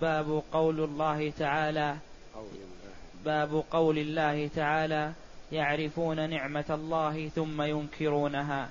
باب 0.00 0.42
قول 0.52 0.84
الله 0.84 1.32
تعالى. 1.38 1.96
باب 3.24 3.64
قول 3.70 3.98
الله 3.98 4.50
تعالى. 4.56 5.12
يعرفون 5.52 6.30
نعمة 6.30 6.64
الله 6.70 7.28
ثم 7.28 7.62
ينكرونها. 7.62 8.68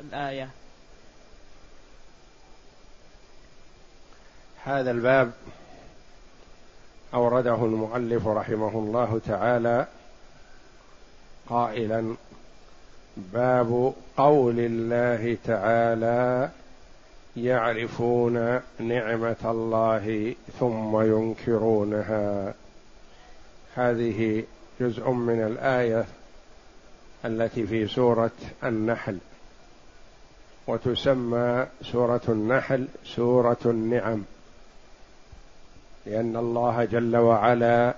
الآية. 0.00 0.48
هذا 4.64 4.90
الباب 4.90 5.32
أورده 7.14 7.54
المؤلف 7.54 8.26
رحمه 8.26 8.78
الله 8.78 9.20
تعالى 9.26 9.86
قائلا 11.48 12.16
باب 13.16 13.94
قول 14.16 14.54
الله 14.58 15.36
تعالى 15.44 16.50
يعرفون 17.36 18.60
نعمة 18.78 19.36
الله 19.44 20.34
ثم 20.60 21.00
ينكرونها. 21.00 22.54
هذه 23.74 24.44
جزء 24.80 25.10
من 25.10 25.42
الآية 25.42 26.04
التي 27.24 27.66
في 27.66 27.86
سورة 27.86 28.30
النحل 28.64 29.18
وتسمى 30.66 31.66
سورة 31.82 32.20
النحل 32.28 32.88
سورة 33.04 33.58
النعم 33.64 34.22
لأن 36.06 36.36
الله 36.36 36.84
جل 36.84 37.16
وعلا 37.16 37.94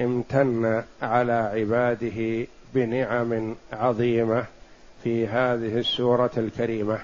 امتن 0.00 0.82
على 1.02 1.32
عباده 1.32 2.46
بنعم 2.74 3.56
عظيمة 3.72 4.44
في 5.04 5.26
هذه 5.26 5.78
السورة 5.78 6.30
الكريمة. 6.36 6.98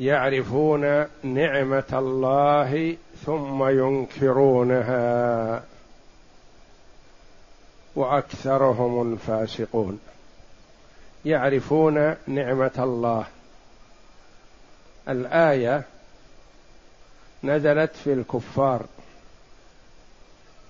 يعرفون 0.00 1.06
نعمة 1.22 1.84
الله 1.92 2.96
ثم 3.26 3.68
ينكرونها. 3.68 4.92
وأكثرهم 7.96 9.12
الفاسقون. 9.12 10.00
يعرفون 11.24 12.14
نعمة 12.26 12.70
الله. 12.78 13.24
الآية 15.08 15.82
نزلت 17.44 17.90
في 18.04 18.12
الكفار. 18.12 18.82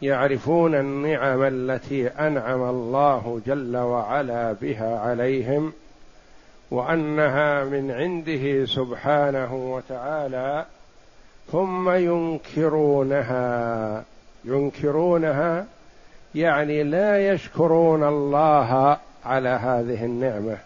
يعرفون 0.03 0.75
النعم 0.75 1.43
التي 1.43 2.09
أنعم 2.09 2.63
الله 2.63 3.41
جل 3.47 3.77
وعلا 3.77 4.53
بها 4.53 4.99
عليهم. 4.99 5.73
وأنها 6.73 7.65
من 7.65 7.91
عنده 7.91 8.67
سبحانه 8.67 9.55
وتعالى 9.55 10.65
ثم 11.53 11.91
ينكرونها. 11.91 13.35
ينكرونها 14.45 15.67
يعني 16.35 16.83
لا 16.83 17.33
يشكرون 17.33 18.05
الله 18.05 18.99
على 19.25 19.49
هذه 19.49 20.05
النعمة. 20.05 20.59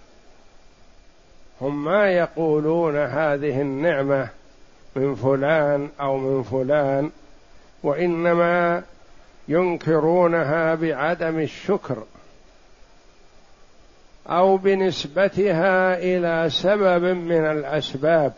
هم 1.61 1.85
ما 1.85 2.11
يقولون 2.11 2.97
هذه 2.97 3.61
النعمة 3.61 4.29
من 4.97 5.15
فلان 5.15 5.89
أو 6.01 6.17
من 6.19 6.43
فلان 6.43 7.11
وإنما 7.83 8.83
ينكرونها 9.49 10.75
بعدم 10.75 11.39
الشكر. 11.39 12.03
أو 14.31 14.57
بنسبتها 14.57 15.99
إلى 15.99 16.51
سبب 16.51 17.03
من 17.03 17.47
الأسباب 17.47 18.33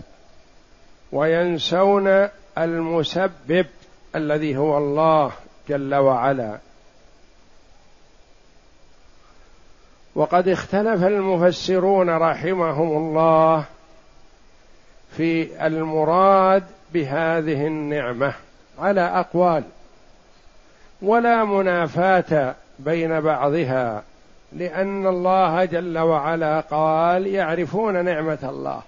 وينسون 1.13 2.29
المسبب 2.59 3.67
الذي 4.17 4.57
هو 4.57 4.79
الله 4.79 5.33
جل 5.69 5.95
وعلا. 5.95 6.59
وقد 10.15 10.49
اختلف 10.49 11.05
المفسرون 11.05 12.11
رحمهم 12.11 12.97
الله 12.97 13.65
في 15.17 15.67
المراد 15.67 16.65
بهذه 16.93 17.67
النعمة 17.67 18.35
على 18.79 19.01
أقوال 19.01 19.65
ولا 21.03 21.45
منافاة 21.45 22.55
بين 22.79 23.21
بعضها. 23.21 24.03
لأن 24.53 25.07
الله 25.07 25.65
جل 25.65 25.99
وعلا 25.99 26.61
قال 26.61 27.27
يعرفون 27.27 28.05
نعمة 28.05 28.39
الله 28.43 28.83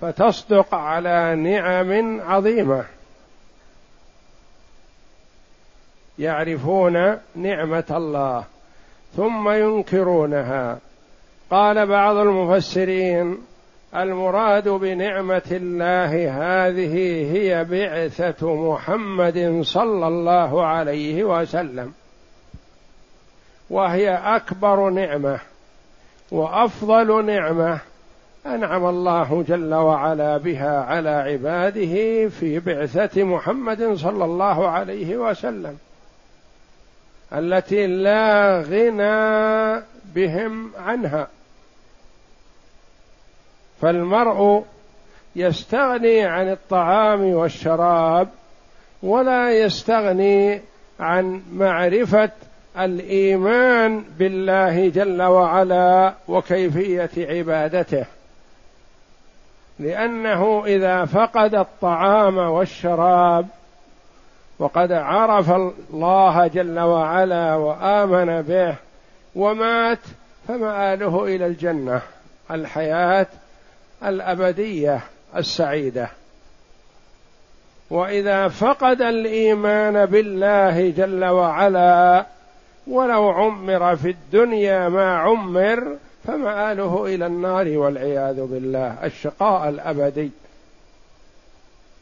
فتصدق 0.00 0.74
على 0.74 1.34
نعم 1.34 2.20
عظيمة. 2.20 2.84
يعرفون 6.18 7.18
نعمة 7.34 7.84
الله 7.90 8.44
ثم 9.16 9.50
ينكرونها. 9.50 10.78
قال 11.50 11.86
بعض 11.86 12.16
المفسرين 12.16 13.38
المراد 13.96 14.68
بنعمة 14.68 15.50
الله 15.52 16.30
هذه 16.30 16.96
هي 17.32 17.64
بعثة 17.64 18.54
محمد 18.72 19.60
صلى 19.62 20.08
الله 20.08 20.66
عليه 20.66 21.24
وسلم. 21.24 21.92
وهي 23.70 24.10
أكبر 24.14 24.90
نعمة 24.90 25.40
وأفضل 26.30 27.24
نعمة 27.24 27.78
أنعم 28.46 28.86
الله 28.86 29.44
جل 29.48 29.74
وعلا 29.74 30.36
بها 30.36 30.80
على 30.80 31.10
عباده 31.10 32.28
في 32.28 32.58
بعثة 32.58 33.22
محمد 33.22 33.94
صلى 33.94 34.24
الله 34.24 34.68
عليه 34.68 35.16
وسلم 35.16 35.78
التي 37.32 37.86
لا 37.86 38.60
غنى 38.60 39.82
بهم 40.14 40.70
عنها. 40.76 41.28
فالمرء 43.80 44.64
يستغني 45.36 46.24
عن 46.24 46.50
الطعام 46.50 47.20
والشراب 47.20 48.28
ولا 49.02 49.50
يستغني 49.50 50.60
عن 51.00 51.42
معرفة 51.52 52.30
الإيمان 52.78 54.04
بالله 54.18 54.88
جل 54.88 55.22
وعلا 55.22 56.14
وكيفية 56.28 57.10
عبادته. 57.18 58.04
لأنه 59.78 60.62
إذا 60.66 61.04
فقد 61.04 61.54
الطعام 61.54 62.38
والشراب 62.38 63.46
وقد 64.58 64.92
عرف 64.92 65.50
الله 65.50 66.46
جل 66.46 66.78
وعلا 66.78 67.54
وآمن 67.54 68.42
به 68.42 68.74
ومات 69.34 69.98
فمآله 70.48 71.24
إلى 71.24 71.46
الجنة 71.46 72.02
الحياة 72.50 73.26
الأبدية 74.04 75.00
السعيدة. 75.36 76.10
وإذا 77.90 78.48
فقد 78.48 79.02
الإيمان 79.02 80.06
بالله 80.06 80.90
جل 80.90 81.24
وعلا 81.24 82.26
ولو 82.90 83.28
عمر 83.30 83.96
في 83.96 84.10
الدنيا 84.10 84.88
ما 84.88 85.16
عمر 85.16 85.96
فمآله 86.24 87.06
إلى 87.06 87.26
النار 87.26 87.78
والعياذ 87.78 88.46
بالله 88.46 89.04
الشقاء 89.04 89.68
الأبدي. 89.68 90.30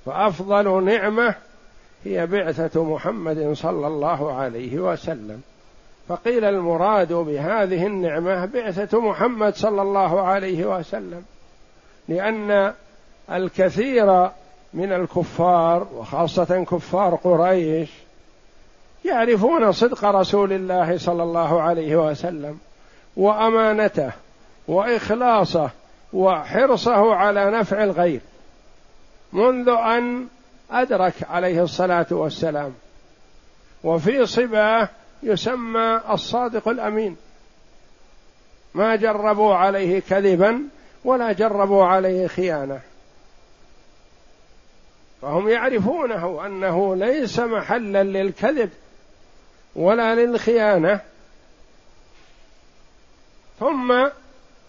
فأفضل 0.06 0.84
نعمة 0.84 1.34
هي 2.04 2.26
بعثة 2.26 2.84
محمد 2.84 3.52
صلى 3.52 3.86
الله 3.86 4.32
عليه 4.32 4.78
وسلم. 4.78 5.42
فقيل 6.08 6.44
المراد 6.44 7.12
بهذه 7.12 7.86
النعمة 7.86 8.44
بعثة 8.46 9.00
محمد 9.00 9.54
صلى 9.54 9.82
الله 9.82 10.20
عليه 10.20 10.78
وسلم 10.78 11.24
لأن 12.08 12.72
الكثير 13.32 14.30
من 14.74 14.92
الكفار 14.92 15.86
وخاصة 15.96 16.64
كفار 16.64 17.14
قريش 17.14 17.90
يعرفون 19.04 19.72
صدق 19.72 20.04
رسول 20.04 20.52
الله 20.52 20.98
صلى 20.98 21.22
الله 21.22 21.62
عليه 21.62 21.96
وسلم 21.96 22.58
وأمانته 23.16 24.12
وإخلاصه 24.68 25.70
وحرصه 26.12 27.14
على 27.14 27.50
نفع 27.50 27.84
الغير 27.84 28.20
منذ 29.32 29.68
أن 29.68 30.26
أدرك 30.70 31.14
عليه 31.30 31.62
الصلاة 31.62 32.06
والسلام. 32.10 32.74
وفي 33.84 34.26
صباه 34.26 34.88
يسمى 35.22 36.00
الصادق 36.10 36.68
الأمين. 36.68 37.16
ما 38.74 38.96
جربوا 38.96 39.54
عليه 39.54 40.00
كذبا 40.00 40.62
ولا 41.04 41.32
جربوا 41.32 41.84
عليه 41.84 42.26
خيانة. 42.26 42.80
فهم 45.22 45.48
يعرفونه 45.48 46.46
أنه 46.46 46.96
ليس 46.96 47.40
محلا 47.40 48.02
للكذب. 48.02 48.70
ولا 49.78 50.14
للخيانة. 50.14 51.00
ثم 53.60 54.08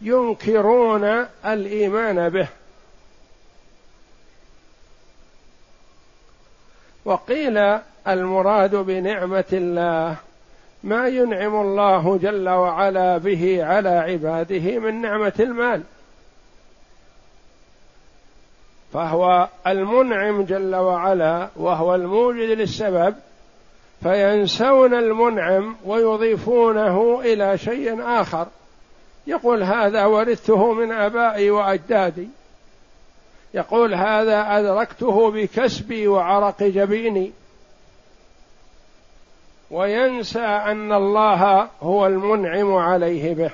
ينكرون 0.02 1.26
الإيمان 1.46 2.30
به. 2.30 2.48
وقيل 7.06 7.58
المراد 8.08 8.76
بنعمة 8.76 9.46
الله 9.54 10.18
ما 10.84 11.08
ينعم 11.08 11.62
الله 11.62 12.18
جل 12.18 12.50
وعلا 12.50 13.18
به 13.18 13.66
على 13.66 13.90
عباده 13.90 14.80
من 14.80 15.02
نعمة 15.02 15.34
المال. 15.40 15.84
فهو 18.94 19.48
المنعم 19.68 20.44
جل 20.44 20.76
وعلا 20.76 21.50
وهو 21.56 21.96
الموجد 21.96 22.50
للسبب. 22.50 23.16
فينسون 24.04 24.94
المنعم 24.94 25.76
ويضيفونه 25.86 27.22
إلى 27.22 27.58
شيء 27.58 28.02
آخر. 28.02 28.48
يقول 29.28 29.64
هذا 29.64 30.06
ورثته 30.06 30.74
من 30.74 30.92
أبائي 30.92 31.52
وأجدادي. 31.52 32.30
يقول 33.54 33.94
هذا 33.94 34.60
أدركته 34.60 35.32
بكسبي 35.32 36.08
وعرق 36.08 36.64
جبيني. 36.64 37.32
وينسى 39.72 40.40
أن 40.46 40.94
الله 40.94 41.70
هو 41.82 42.06
المنعم 42.06 42.74
عليه 42.74 43.34
به. 43.34 43.52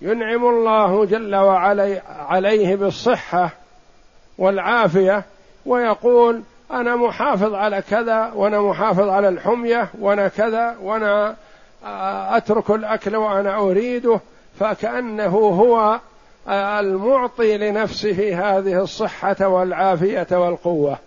ينعم 0.00 0.46
الله 0.48 1.04
جل 1.04 1.36
وعلا 1.36 2.02
عليه 2.08 2.76
بالصحة 2.76 3.50
والعافية 4.38 5.24
ويقول 5.66 6.42
أنا 6.70 6.96
محافظ 6.96 7.54
على 7.54 7.82
كذا 7.82 8.32
وأنا 8.34 8.60
محافظ 8.60 9.08
على 9.08 9.28
الحمية 9.28 9.88
وأنا 10.00 10.28
كذا 10.28 10.76
وأنا 10.82 11.36
أترك 12.36 12.70
الأكل 12.70 13.16
وأنا 13.16 13.58
أريده. 13.58 14.20
فكأنه 14.60 15.36
هو 15.36 16.00
المعطي 16.48 17.58
لنفسه 17.58 18.38
هذه 18.38 18.82
الصحة 18.82 19.48
والعافية 19.48 20.26
والقوة. 20.32 20.98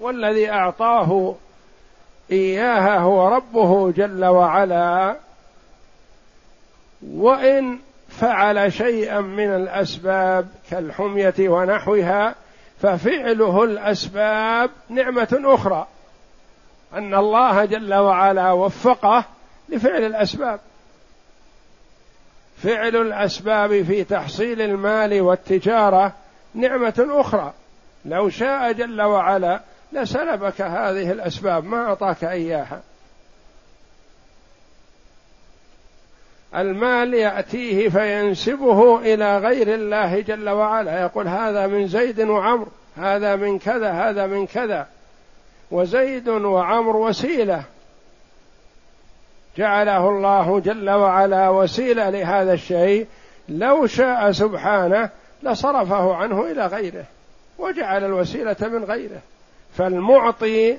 والذي 0.00 0.50
أعطاه 0.50 1.34
اياها 2.30 2.98
هو 2.98 3.28
ربه 3.28 3.90
جل 3.90 4.24
وعلا. 4.24 5.16
وإن 7.02 7.78
فعل 8.08 8.72
شيئا 8.72 9.20
من 9.20 9.54
الأسباب 9.54 10.48
كالحمية 10.70 11.34
ونحوها 11.38 12.34
ففعله 12.82 13.64
الأسباب 13.64 14.70
نعمة 14.88 15.40
أخرى. 15.44 15.86
أن 16.94 17.14
الله 17.14 17.64
جل 17.64 17.94
وعلا 17.94 18.52
وفقه 18.52 19.24
لفعل 19.68 20.04
الأسباب. 20.04 20.60
فعل 22.62 22.96
الأسباب 22.96 23.82
في 23.82 24.04
تحصيل 24.04 24.62
المال 24.62 25.20
والتجارة 25.20 26.12
نعمة 26.54 27.06
أخرى. 27.10 27.52
لو 28.04 28.28
شاء 28.28 28.72
جل 28.72 29.02
وعلا 29.02 29.60
لسلبك 29.92 30.60
هذه 30.60 31.12
الأسباب 31.12 31.64
ما 31.64 31.86
أعطاك 31.86 32.24
إياها. 32.24 32.80
المال 36.56 37.14
يأتيه 37.14 37.88
فينسبه 37.88 38.98
إلى 38.98 39.38
غير 39.38 39.74
الله 39.74 40.20
جل 40.20 40.48
وعلا. 40.48 41.00
يقول 41.00 41.28
هذا 41.28 41.66
من 41.66 41.88
زيد 41.88 42.20
وعمر 42.20 42.66
هذا 42.96 43.36
من 43.36 43.58
كذا 43.58 43.90
هذا 43.90 44.26
من 44.26 44.46
كذا. 44.46 44.86
وزيد 45.70 46.28
وعمر 46.28 46.96
وسيلة. 46.96 47.62
جعله 49.56 50.08
الله 50.08 50.60
جل 50.60 50.90
وعلا 50.90 51.48
وسيلة 51.48 52.10
لهذا 52.10 52.52
الشيء. 52.52 53.06
لو 53.48 53.86
شاء 53.86 54.32
سبحانه 54.32 55.10
لصرفه 55.42 56.14
عنه 56.14 56.46
إلى 56.50 56.66
غيره 56.66 57.04
وجعل 57.58 58.04
الوسيلة 58.04 58.56
من 58.60 58.84
غيره. 58.84 59.20
فالمعطي 59.76 60.76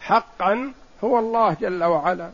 حقا 0.00 0.72
هو 1.04 1.18
الله 1.18 1.56
جل 1.60 1.84
وعلا. 1.84 2.30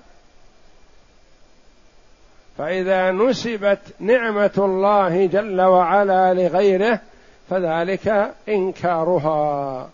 فإذا 2.58 3.10
نسبت 3.10 3.78
نعمة 3.98 4.50
الله 4.58 5.26
جل 5.26 5.60
وعلا 5.60 6.34
لغيره 6.34 7.00
فذلك 7.50 8.34
إنكارها. 8.48 9.90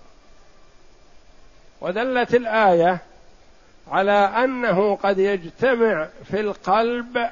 ودلت 1.80 2.34
الآية 2.34 2.98
على 3.90 4.12
أنه 4.12 4.96
قد 4.96 5.18
يجتمع 5.18 6.08
في 6.24 6.40
القلب 6.40 7.30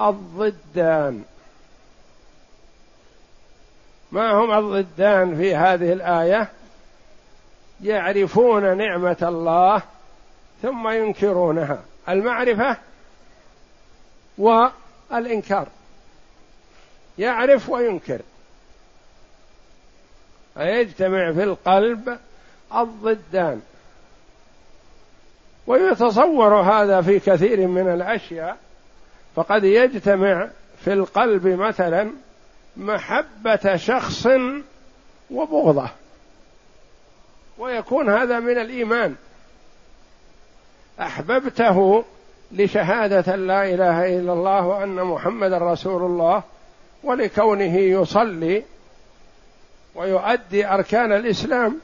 الضدان. 0.00 1.22
ما 4.12 4.32
هم 4.32 4.52
الضدان 4.58 5.36
في 5.36 5.54
هذه 5.54 5.92
الآية؟ 5.92 6.48
يعرفون 7.82 8.76
نعمة 8.76 9.16
الله 9.22 9.82
ثم 10.62 10.88
ينكرونها. 10.88 11.80
المعرفة 12.08 12.76
والإنكار. 14.38 15.68
يعرف 17.18 17.68
وينكر. 17.68 18.20
فيجتمع 20.54 21.32
في 21.32 21.42
القلب 21.42 22.18
الضدان. 22.74 23.62
ويتصور 25.66 26.54
هذا 26.54 27.00
في 27.00 27.18
كثير 27.18 27.66
من 27.66 27.88
الأشياء. 27.88 28.58
فقد 29.36 29.64
يجتمع 29.64 30.48
في 30.84 30.92
القلب 30.92 31.46
مثلا 31.46 32.10
محبة 32.76 33.76
شخص 33.76 34.26
وبغضة. 35.30 35.90
ويكون 37.58 38.10
هذا 38.10 38.40
من 38.40 38.58
الإيمان. 38.58 39.16
أحببته 41.00 42.04
لشهادة 42.52 43.36
لا 43.36 43.64
إله 43.74 44.18
إلا 44.18 44.32
الله 44.32 44.66
وأن 44.66 44.94
محمد 44.94 45.52
رسول 45.52 46.02
الله 46.02 46.42
ولكونه 47.04 47.76
يصلي 47.76 48.62
ويؤدي 49.94 50.66
أركان 50.66 51.12
الإسلام 51.12 51.80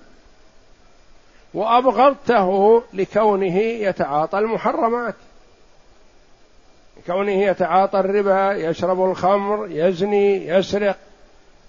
وأبغضته 1.55 2.83
لكونه 2.93 3.59
يتعاطى 3.59 4.39
المحرمات. 4.39 5.15
كونه 7.07 7.33
يتعاطى 7.33 8.01
الربا 8.01 8.53
يشرب 8.53 9.05
الخمر 9.11 9.67
يزني 9.71 10.47
يسرق. 10.47 10.97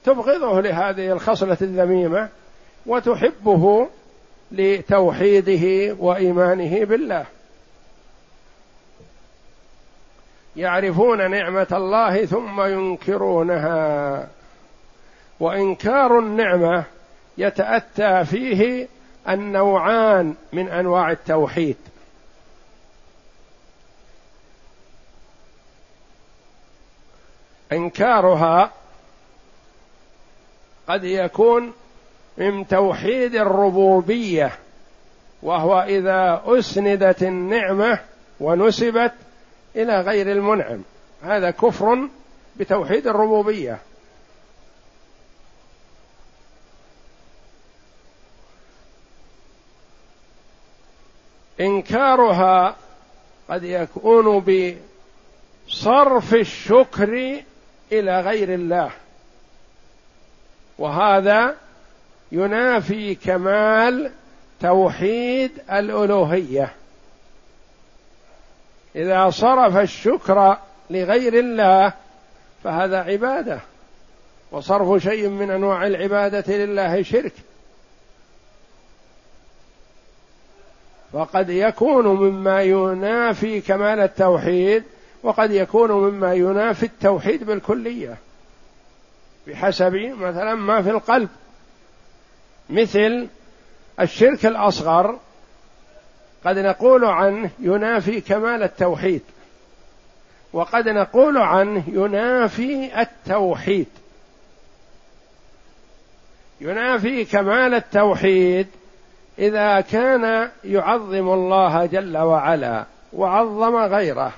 تبغضه 0.05 0.62
لهذه 0.62 1.12
الخصلة 1.12 1.57
الذميمة 1.62 2.29
وتحبه 2.85 3.88
لتوحيده 4.51 5.95
وإيمانه 6.00 6.85
بالله. 6.85 7.25
يعرفون 10.55 11.31
نعمة 11.31 11.67
الله 11.72 12.25
ثم 12.25 12.62
ينكرونها. 12.62 14.27
وإنكار 15.39 16.19
النعمة 16.19 16.83
يتأتى 17.38 18.25
فيه 18.25 18.88
النوعان 19.29 20.36
من 20.53 20.69
أنواع 20.69 21.12
التوحيد. 21.12 21.77
إنكارها 27.72 28.72
قد 30.88 31.03
يكون 31.03 31.74
من 32.38 32.67
توحيد 32.67 33.36
الربوبية 33.36 34.51
وهو 35.43 35.81
إذا 35.81 36.41
أسندت 36.45 37.24
النعمة 37.24 38.00
ونسبت 38.39 39.13
إلى 39.75 40.01
غير 40.01 40.31
المنعم. 40.31 40.81
هذا 41.23 41.51
كفر 41.51 42.09
بتوحيد 42.55 43.07
الربوبية. 43.07 43.79
إنكارها 51.59 52.75
قد 53.49 53.63
يكون 53.63 54.39
بصرف 55.67 56.33
الشكر 56.33 57.41
إلى 57.91 58.21
غير 58.21 58.53
الله. 58.53 58.91
وهذا 60.77 61.55
ينافي 62.31 63.15
كمال 63.15 64.11
توحيد 64.61 65.51
الألوهية. 65.71 66.73
إذا 68.95 69.29
صرف 69.29 69.77
الشكر 69.77 70.57
لغير 70.89 71.39
الله 71.39 71.93
فهذا 72.63 72.97
عبادة. 72.97 73.59
وصرف 74.51 75.03
شيء 75.03 75.27
من 75.27 75.51
أنواع 75.51 75.88
العبادة 75.88 76.57
لله 76.57 77.03
شرك. 77.03 77.33
وقد 81.13 81.50
يكون 81.50 82.07
مما 82.07 82.62
ينافي 82.62 83.62
كمال 83.62 84.00
التوحيد 84.00 84.83
وقد 85.23 85.51
يكون 85.51 85.91
مما 85.91 86.33
ينافي 86.33 86.85
التوحيد 86.85 87.43
بالكلية. 87.43 88.17
بحسب 89.47 89.93
مثلا 90.19 90.55
ما 90.55 90.81
في 90.81 90.89
القلب. 90.89 91.29
مثل 92.69 93.27
الشرك 94.00 94.45
الأصغر 94.45 95.19
قد 96.45 96.59
نقول 96.59 97.05
عنه 97.05 97.50
ينافي 97.59 98.21
كمال 98.21 98.63
التوحيد. 98.63 99.21
وقد 100.53 100.89
نقول 100.89 101.38
عنه 101.38 101.83
ينافي 101.88 103.01
التوحيد. 103.01 103.88
ينافي 106.62 107.25
كمال 107.25 107.73
التوحيد 107.73 108.67
إذا 109.39 109.81
كان 109.81 110.50
يعظم 110.63 111.33
الله 111.33 111.85
جل 111.85 112.17
وعلا 112.17 112.85
وعظم 113.13 113.75
غيره. 113.75 114.33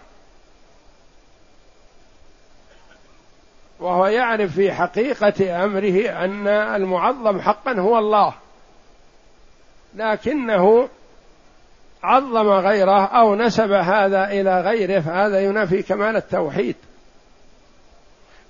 وهو 3.79 4.07
يعرف 4.07 4.55
في 4.55 4.74
حقيقة 4.74 5.65
أمره 5.65 6.25
أن 6.25 6.47
المعظم 6.47 7.41
حقا 7.41 7.74
هو 7.74 7.97
الله. 8.00 8.33
لكنه 9.95 10.89
عظم 12.05 12.50
غيره 12.50 13.05
أو 13.05 13.35
نسب 13.35 13.71
هذا 13.71 14.24
إلى 14.24 14.62
غيره 14.62 15.00
فهذا 15.00 15.39
ينافي 15.39 15.81
كمال 15.81 16.15
التوحيد. 16.15 16.75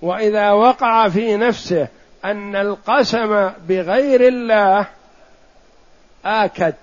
وإذا 0.01 0.51
وقع 0.51 1.09
في 1.09 1.38
نفسه 1.38 1.88
أن 2.25 2.55
القسم 2.55 3.50
بغير 3.67 4.27
الله 4.27 4.88
آكد 6.25 6.75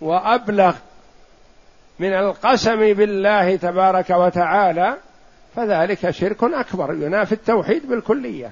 وأبلغ 0.00 0.74
من 1.98 2.14
القسم 2.14 2.92
بالله 2.92 3.56
تبارك 3.56 4.10
وتعالى 4.10 4.96
فذلك 5.56 6.10
شرك 6.10 6.42
أكبر 6.42 6.94
ينافي 6.94 7.32
التوحيد 7.32 7.88
بالكلية. 7.88 8.50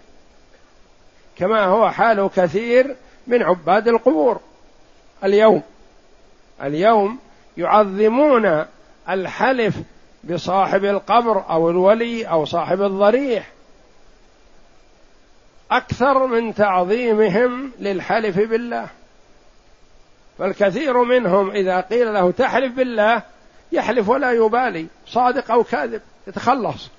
كما 1.37 1.64
هو 1.64 1.90
حال 1.90 2.31
كثير 2.37 2.97
من 3.26 3.43
عباد 3.43 3.88
القبور 3.88 4.40
اليوم. 5.25 5.62
اليوم 6.63 7.19
يعظمون 7.57 8.65
الحلف 9.09 9.75
بصاحب 10.25 10.85
القبر 10.85 11.51
أو 11.51 11.71
الولي 11.71 12.25
أو 12.25 12.45
صاحب 12.45 12.83
الضريح. 12.83 13.53
أكثر 15.71 16.27
من 16.27 16.55
تعظيمهم 16.55 17.73
للحلف 17.79 18.39
بالله. 18.39 18.87
فالكثير 20.39 21.03
منهم 21.03 21.51
إذا 21.51 21.81
قيل 21.81 22.15
له 22.15 22.31
تحلف 22.31 22.73
بالله 22.73 23.23
يحلف 23.73 24.09
ولا 24.09 24.33
يبالي 24.33 24.87
صادق 25.07 25.51
أو 25.51 25.65
كاذب 25.65 26.03
يتخلص. 26.27 26.91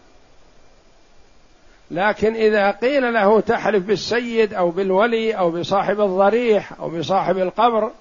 لكن 1.92 2.36
إذا 2.36 2.72
قيل 2.72 3.14
له 3.14 3.40
تحلف 3.40 3.84
بالسيد 3.84 4.54
أو 4.54 4.72
بالولي 4.72 5.34
أو 5.34 5.52
بصاحب 5.52 6.02
الضريح 6.02 6.80
أو 6.80 6.90
بصاحب 6.90 7.38
القبر 7.38 7.92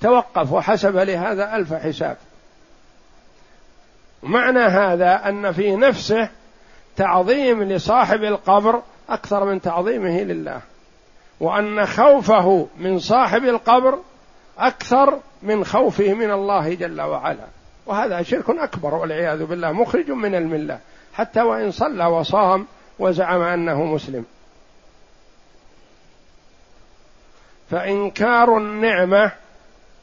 توقف 0.00 0.52
وحسب 0.52 0.96
لهذا 0.96 1.56
ألف 1.56 1.74
حساب. 1.74 2.16
معنى 4.22 4.60
هذا 4.60 5.28
أن 5.28 5.52
في 5.52 5.76
نفسه 5.76 6.28
تعظيم 6.96 7.62
لصاحب 7.62 8.24
القبر 8.24 8.82
أكثر 9.08 9.44
من 9.44 9.60
تعظيمه 9.60 10.20
لله 10.20 10.60
وأن 11.40 11.86
خوفه 11.86 12.66
من 12.78 12.98
صاحب 12.98 13.44
القبر 13.44 13.98
أكثر 14.58 15.20
من 15.42 15.64
خوفه 15.64 16.14
من 16.14 16.30
الله 16.30 16.74
جل 16.74 17.00
وعلا. 17.00 17.46
وهذا 17.86 18.22
شرك 18.22 18.50
أكبر 18.50 18.94
والعياذ 18.94 19.44
بالله 19.44 19.72
مخرج 19.72 20.10
من 20.10 20.34
الملة 20.34 20.78
حتى 21.14 21.40
وإن 21.40 21.70
صلى 21.70 22.04
وصام 22.04 22.66
وزعم 22.98 23.42
أنه 23.42 23.84
مسلم. 23.84 24.24
فإنكار 27.70 28.56
النعمة 28.58 29.32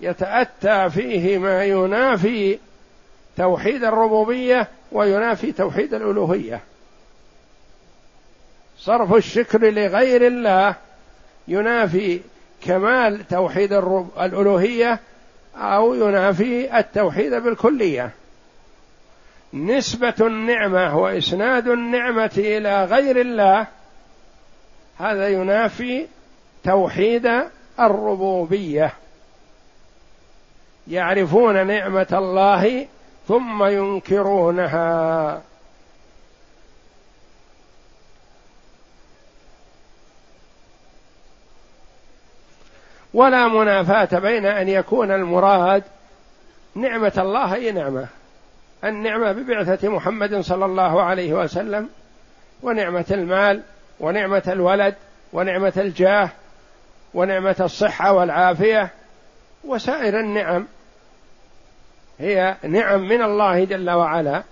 يتأتى 0.02 0.90
فيه 0.90 1.38
ما 1.38 1.64
ينافي 1.64 2.60
توحيد 3.38 3.84
الربوبية 3.84 4.68
وينافي 4.92 5.52
توحيد 5.52 5.94
الألوهية. 5.94 6.62
صرف 8.78 9.14
الشكر 9.14 9.72
لغير 9.72 10.28
الله 10.28 10.75
ينافي 11.48 12.22
كمال 12.66 13.28
توحيد 13.28 13.74
الألوهية 13.74 15.00
أو 15.56 15.94
ينافي 15.94 16.80
التوحيد 16.80 17.34
بالكلية. 17.34 18.12
نسبة 19.54 20.16
النعمة 20.22 20.98
وإسناد 20.98 21.68
النعمة 21.68 22.32
إلى 22.38 22.86
غير 22.86 23.22
الله 23.22 23.68
هذا 25.00 25.28
ينافي 25.28 26.08
توحيد 26.64 27.30
الربوبية. 27.80 28.94
يعرفون 30.88 31.68
نعمة 31.68 32.08
الله 32.13 32.88
ثم 33.27 33.63
ينكرونها. 33.63 35.42
ولا 43.13 43.48
منافاة 43.48 44.20
بين 44.20 44.46
أن 44.46 44.70
يكون 44.70 45.12
المراد 45.12 45.84
نعمة 46.75 47.13
الله 47.18 47.46
هي 47.46 47.72
نعمة؟ 47.72 48.08
النعمة 48.84 49.32
ببعثة 49.32 49.89
محمد 49.89 50.39
صلى 50.39 50.65
الله 50.65 51.04
عليه 51.04 51.34
وسلم 51.34 51.89
ونعمة 52.63 53.06
المال 53.12 53.62
ونعمة 54.00 54.44
الولد 54.48 54.96
ونعمة 55.34 55.74
الجاه 55.77 56.30
ونعمة 57.13 57.56
الصحة 57.60 58.13
والعافية 58.13 58.89
وسائر 59.63 60.20
النعم. 60.20 60.68
هي 62.19 62.57
نعم 62.63 63.01
من 63.01 63.22
الله 63.22 63.63
جل 63.63 63.89
وعلا 63.89 64.43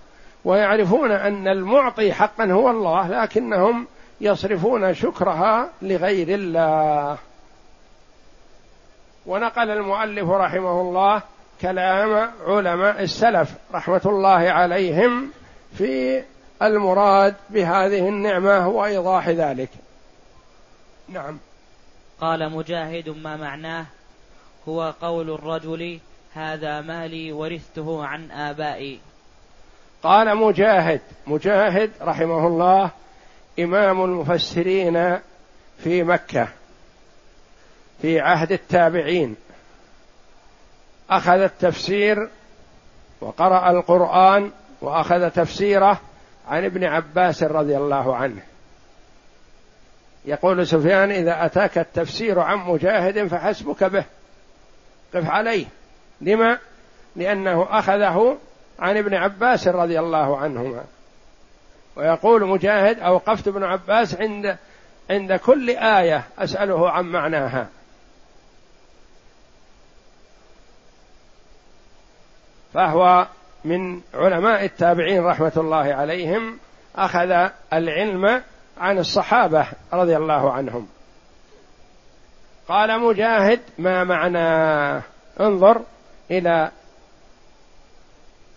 ويعرفون 0.44 1.10
أن 1.12 1.48
المعطي 1.48 2.12
حقا 2.12 2.44
هو 2.44 2.70
الله 2.70 3.08
لكنهم 3.08 3.86
يصرفون 4.20 4.94
شكرها 4.94 5.70
لغير 5.82 6.28
الله. 6.28 7.18
ونقل 9.26 9.70
المؤلف 9.70 10.30
رحمه 10.30 10.80
الله 10.80 11.22
كلام 11.60 12.30
علماء 12.46 13.02
السلف 13.02 13.54
رحمة 13.74 14.00
الله 14.06 14.50
عليهم 14.50 15.30
في 15.78 16.22
المراد 16.62 17.34
بهذه 17.50 18.08
النعمة 18.08 18.68
وإيضاح 18.68 19.28
ذلك. 19.28 19.70
نعم. 21.08 21.38
قال 22.20 22.52
مجاهد 22.52 23.08
ما 23.08 23.36
معناه 23.36 23.86
هو 24.68 24.94
قول 25.02 25.30
الرجل 25.30 26.00
هذا 26.34 26.80
مالي 26.80 27.32
ورثته 27.32 28.04
عن 28.06 28.30
آبائي. 28.30 29.00
قال 30.02 30.36
مجاهد 30.36 31.00
مجاهد 31.26 31.90
رحمه 32.02 32.46
الله 32.46 32.90
إمام 33.58 34.04
المفسرين 34.04 35.18
في 35.78 36.02
مكة 36.02 36.48
في 38.02 38.20
عهد 38.20 38.52
التابعين. 38.52 39.36
أخذ 41.10 41.40
التفسير 41.40 42.28
وقرأ 43.20 43.70
القرآن 43.70 44.50
وأخذ 44.80 45.30
تفسيره 45.30 46.00
عن 46.48 46.64
ابن 46.64 46.84
عباس 46.84 47.42
رضي 47.42 47.76
الله 47.76 48.16
عنه. 48.16 48.42
يقول 50.24 50.66
سفيان 50.66 51.10
إذا 51.10 51.44
أتاك 51.44 51.78
التفسير 51.78 52.40
عن 52.40 52.58
مجاهد 52.58 53.26
فحسبك 53.26 53.84
به 53.84 54.04
قف 55.14 55.30
عليه. 55.30 55.66
لما؟ 56.20 56.58
لأنه 57.16 57.66
أخذه 57.70 58.38
عن 58.78 58.96
ابن 58.96 59.14
عباس 59.14 59.68
رضي 59.68 59.98
الله 60.00 60.38
عنهما. 60.38 60.84
ويقول 61.96 62.46
مجاهد 62.46 62.98
أوقفت 62.98 63.48
ابن 63.48 63.64
عباس 63.64 64.14
عند 64.14 64.56
عند 65.10 65.32
كل 65.32 65.70
آية 65.70 66.24
أسأله 66.38 66.90
عن 66.90 67.04
معناها. 67.04 67.68
فهو 72.74 73.26
من 73.64 74.00
علماء 74.14 74.64
التابعين 74.64 75.24
رحمة 75.24 75.52
الله 75.56 75.94
عليهم 75.94 76.58
أخذ 76.96 77.48
العلم 77.72 78.42
عن 78.78 78.98
الصحابة 78.98 79.66
رضي 79.92 80.16
الله 80.16 80.52
عنهم. 80.52 80.88
قال 82.68 83.00
مجاهد 83.00 83.60
ما 83.78 84.04
معناه 84.04 85.02
انظر. 85.40 85.82
إلى 86.30 86.70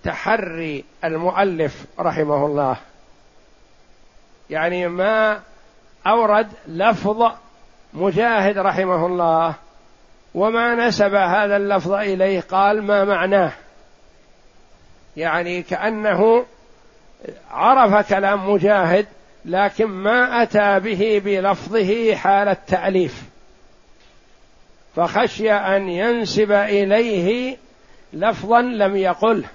تحري 0.03 0.83
المؤلف 1.03 1.85
رحمه 1.99 2.45
الله. 2.45 2.77
يعني 4.49 4.87
ما 4.87 5.41
أورد 6.07 6.47
لفظ 6.67 7.31
مجاهد 7.93 8.57
رحمه 8.57 9.05
الله 9.05 9.55
وما 10.35 10.87
نسب 10.87 11.13
هذا 11.13 11.57
اللفظ 11.57 11.91
إليه 11.91 12.41
قال 12.41 12.83
ما 12.83 13.05
معناه؟ 13.05 13.51
يعني 15.17 15.63
كأنه 15.63 16.45
عرف 17.51 18.09
كلام 18.09 18.49
مجاهد 18.49 19.05
لكن 19.45 19.85
ما 19.85 20.43
أتى 20.43 20.79
به 20.79 21.21
بلفظه 21.25 22.15
حال 22.15 22.47
التأليف. 22.47 23.26
فخشي 24.97 25.51
أن 25.51 25.89
ينسب 25.89 26.51
إليه 26.51 27.57
لفظا 28.13 28.61
لم 28.61 28.95
يقله 28.95 29.47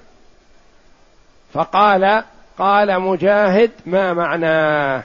فقال 1.53 2.25
قال 2.59 3.01
مجاهد 3.01 3.71
ما 3.87 4.13
معناه 4.13 5.03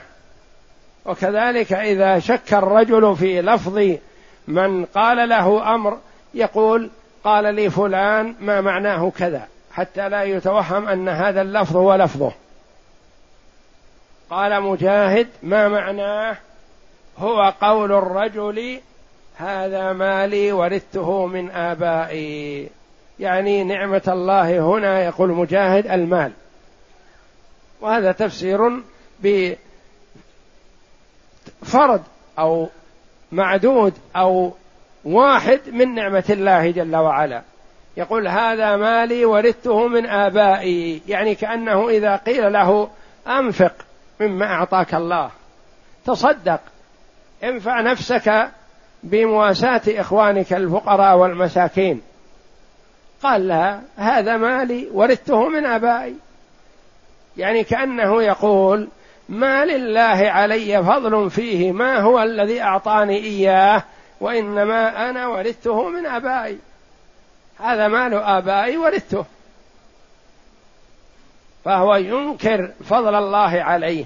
وكذلك 1.06 1.72
إذا 1.72 2.18
شك 2.18 2.54
الرجل 2.54 3.16
في 3.16 3.42
لفظ 3.42 3.96
من 4.48 4.84
قال 4.84 5.28
له 5.28 5.74
أمر 5.74 5.98
يقول 6.34 6.90
قال 7.24 7.54
لي 7.54 7.70
فلان 7.70 8.34
ما 8.40 8.60
معناه 8.60 9.10
كذا؟ 9.10 9.48
حتى 9.72 10.08
لا 10.08 10.22
يتوهم 10.22 10.88
أن 10.88 11.08
هذا 11.08 11.42
اللفظ 11.42 11.76
هو 11.76 11.94
لفظه. 11.94 12.32
قال 14.30 14.62
مجاهد 14.62 15.28
ما 15.42 15.68
معناه؟ 15.68 16.36
هو 17.18 17.52
قول 17.60 17.92
الرجل 17.92 18.80
هذا 19.38 19.92
مالي 19.92 20.52
ورثته 20.52 21.26
من 21.26 21.50
آبائي. 21.50 22.68
يعني 23.20 23.64
نعمة 23.64 24.02
الله 24.08 24.58
هنا 24.58 25.04
يقول 25.04 25.30
مجاهد 25.30 25.86
المال. 25.86 26.32
وهذا 27.80 28.12
تفسير 28.12 28.82
بفرد 31.62 32.02
أو 32.38 32.68
معدود 33.32 33.94
أو 34.16 34.52
واحد 35.04 35.60
من 35.66 35.94
نعمة 35.94 36.24
الله 36.30 36.70
جل 36.70 36.96
وعلا. 36.96 37.42
يقول 37.96 38.28
هذا 38.28 38.76
مالي 38.76 39.24
ورثته 39.24 39.88
من 39.88 40.06
آبائي. 40.06 41.02
يعني 41.08 41.34
كأنه 41.34 41.88
إذا 41.88 42.16
قيل 42.16 42.52
له 42.52 42.88
أنفق 43.26 43.74
مما 44.20 44.46
أعطاك 44.46 44.94
الله. 44.94 45.30
تصدق. 46.06 46.60
انفع 47.44 47.80
نفسك 47.80 48.48
بمواساة 49.02 49.82
إخوانك 49.88 50.52
الفقراء 50.52 51.16
والمساكين. 51.16 52.02
قال 53.22 53.48
لا 53.48 53.80
هذا 53.96 54.36
مالي 54.36 54.88
ورثته 54.92 55.48
من 55.48 55.66
آبائي. 55.66 56.14
يعني 57.36 57.64
كأنه 57.64 58.22
يقول 58.22 58.88
ما 59.28 59.64
لله 59.64 60.30
علي 60.30 60.84
فضل 60.84 61.30
فيه 61.30 61.72
ما 61.72 62.00
هو 62.00 62.22
الذي 62.22 62.62
أعطاني 62.62 63.16
إياه 63.16 63.82
وإنما 64.20 65.10
أنا 65.10 65.26
ورثته 65.26 65.88
من 65.88 66.06
آبائي. 66.06 66.58
هذا 67.60 67.88
مال 67.88 68.14
آبائي 68.14 68.76
ورثته. 68.76 69.24
فهو 71.64 71.94
ينكر 71.94 72.70
فضل 72.84 73.14
الله 73.14 73.62
عليه. 73.62 74.04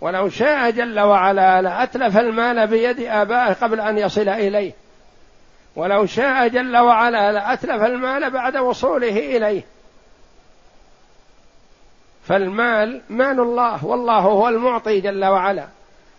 ولو 0.00 0.28
شاء 0.28 0.70
جل 0.70 1.00
وعلا 1.00 1.62
لأتلف 1.62 2.18
المال 2.18 2.66
بيد 2.66 3.00
آبائه 3.00 3.52
قبل 3.52 3.80
أن 3.80 3.98
يصل 3.98 4.28
إليه. 4.28 4.72
ولو 5.76 6.06
شاء 6.06 6.48
جل 6.48 6.76
وعلا 6.76 7.32
لأتلف 7.32 7.82
المال 7.82 8.30
بعد 8.30 8.56
وصوله 8.56 9.36
إليه. 9.36 9.62
فالمال 12.24 13.00
مال 13.08 13.40
الله 13.40 13.84
والله 13.84 14.18
هو 14.18 14.48
المعطي 14.48 15.00
جل 15.00 15.24
وعلا 15.24 15.66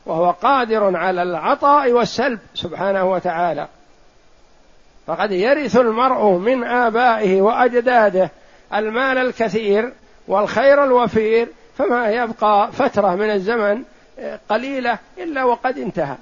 وهو 0.05 0.31
قادر 0.31 0.97
على 0.97 1.23
العطاء 1.23 1.91
والسلب 1.91 2.39
سبحانه 2.53 3.11
وتعالى. 3.11 3.67
فقد 5.07 5.31
يرث 5.31 5.77
المرء 5.77 6.31
من 6.31 6.63
آبائه 6.63 7.41
وأجداده 7.41 8.31
المال 8.73 9.17
الكثير 9.17 9.93
والخير 10.27 10.83
الوفير 10.83 11.47
فما 11.79 12.09
يبقى 12.09 12.71
فترة 12.71 13.15
من 13.15 13.29
الزمن 13.29 13.83
قليلة 14.49 14.99
إلا 15.17 15.43
وقد 15.43 15.77
انتهى. 15.77 16.15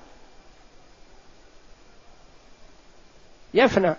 يفنى. 3.53 3.93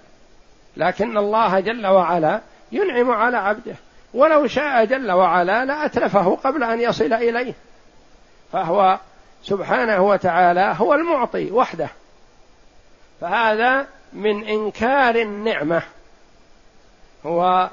لكن 0.77 1.18
الله 1.18 1.61
جل 1.61 1.87
وعلا 1.87 2.40
ينعم 2.73 3.11
على 3.11 3.37
عبده. 3.37 3.75
ولو 4.14 4.47
شاء 4.47 4.85
جل 4.85 5.11
وعلا 5.11 5.64
لأتلفه 5.64 6.37
قبل 6.44 6.62
أن 6.64 6.81
يصل 6.81 7.12
إليه. 7.12 7.55
فهو 8.53 8.99
سبحانه 9.42 10.03
وتعالى 10.03 10.75
هو 10.79 10.94
المعطي 10.94 11.51
وحده. 11.51 11.88
فهذا 13.21 13.87
من 14.12 14.44
إنكار 14.44 15.14
النعمة. 15.14 15.83
هو 17.27 17.71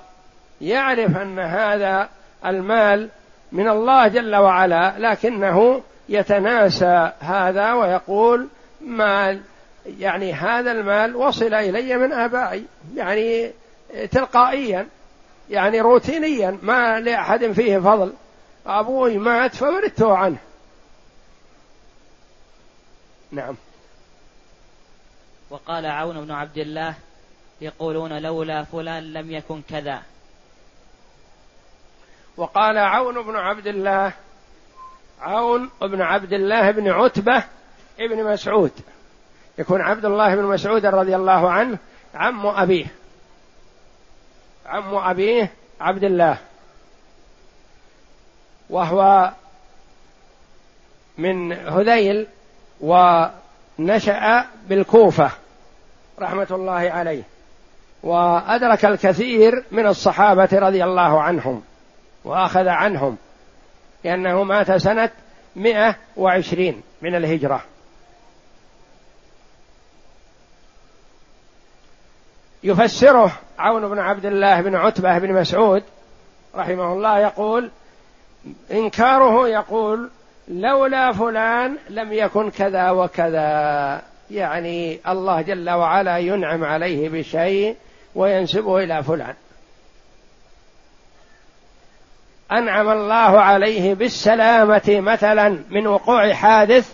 يعرف 0.61 1.17
أن 1.17 1.39
هذا 1.39 2.09
المال 2.45 3.09
من 3.51 3.69
الله 3.69 4.07
جل 4.07 4.35
وعلا 4.35 4.95
لكنه 4.97 5.81
يتناسى 6.09 7.11
هذا 7.19 7.73
ويقول 7.73 8.47
مال 8.81 9.41
يعني 9.85 10.33
هذا 10.33 10.71
المال 10.71 11.15
وصل 11.15 11.53
إلي 11.53 11.97
من 11.97 12.13
آبائي 12.13 12.65
يعني 12.95 13.51
تلقائيا 14.11 14.87
يعني 15.49 15.81
روتينيا 15.81 16.59
ما 16.61 16.99
لأحد 16.99 17.51
فيه 17.51 17.77
فضل. 17.77 18.13
أبوي 18.65 19.17
مات 19.17 19.55
فورثته 19.55 20.17
عنه. 20.17 20.37
نعم. 23.31 23.55
وقال 25.49 25.85
عون 25.85 26.25
بن 26.25 26.31
عبد 26.31 26.57
الله 26.57 26.95
يقولون 27.61 28.21
لولا 28.21 28.63
فلان 28.63 29.13
لم 29.13 29.31
يكن 29.31 29.61
كذا. 29.69 30.01
وقال 32.37 32.77
عون 32.77 33.23
بن 33.23 33.35
عبد 33.35 33.67
الله 33.67 34.13
عون 35.21 35.69
بن 35.81 36.01
عبد 36.01 36.33
الله 36.33 36.71
بن 36.71 36.89
عتبة 36.89 37.43
ابن 37.99 38.23
مسعود. 38.23 38.71
يكون 39.57 39.81
عبد 39.81 40.05
الله 40.05 40.35
بن 40.35 40.43
مسعود 40.43 40.85
رضي 40.85 41.15
الله 41.15 41.51
عنه 41.51 41.77
عم 42.15 42.47
أبيه. 42.47 42.85
عم 44.65 44.95
أبيه 44.95 45.51
عبد 45.81 46.03
الله. 46.03 46.37
وهو 48.69 49.31
من 51.17 51.53
هذيل 51.53 52.27
ونشأ 52.81 54.45
بالكوفة 54.67 55.31
رحمة 56.19 56.47
الله 56.51 56.91
عليه. 56.91 57.23
وأدرك 58.03 58.85
الكثير 58.85 59.63
من 59.71 59.87
الصحابة 59.87 60.49
رضي 60.53 60.83
الله 60.83 61.21
عنهم. 61.21 61.63
وأخذ 62.25 62.67
عنهم 62.67 63.17
لأنه 64.03 64.43
مات 64.43 64.71
سنة 64.71 65.09
مئة 65.55 65.95
وعشرين 66.17 66.81
من 67.01 67.15
الهجرة. 67.15 67.63
يفسره 72.63 73.31
عون 73.59 73.89
بن 73.89 73.99
عبد 73.99 74.25
الله 74.25 74.61
بن 74.61 74.75
عتبة 74.75 75.17
بن 75.17 75.33
مسعود 75.33 75.83
رحمه 76.55 76.93
الله 76.93 77.19
يقول 77.19 77.71
إنكاره 78.71 79.47
يقول 79.47 80.09
لولا 80.47 81.11
فلان 81.11 81.77
لم 81.89 82.13
يكن 82.13 82.51
كذا 82.51 82.89
وكذا. 82.89 84.01
يعني 84.31 84.99
الله 85.07 85.41
جل 85.41 85.69
وعلا 85.69 86.17
ينعم 86.17 86.63
عليه 86.63 87.09
بشيء 87.09 87.75
وينسبه 88.15 88.77
إلى 88.83 89.03
فلان. 89.03 89.33
أنعم 92.51 92.89
الله 92.89 93.41
عليه 93.41 93.93
بالسلامة 93.93 94.83
مثلا 94.87 95.63
من 95.69 95.87
وقوع 95.87 96.33
حادث 96.33 96.93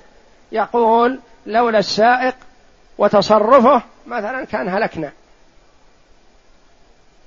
يقول 0.51 1.19
لولا 1.45 1.79
السائق 1.79 2.35
وتصرفه 2.97 3.81
مثلا 4.07 4.45
كان 4.45 4.69
هلكنا. 4.69 5.11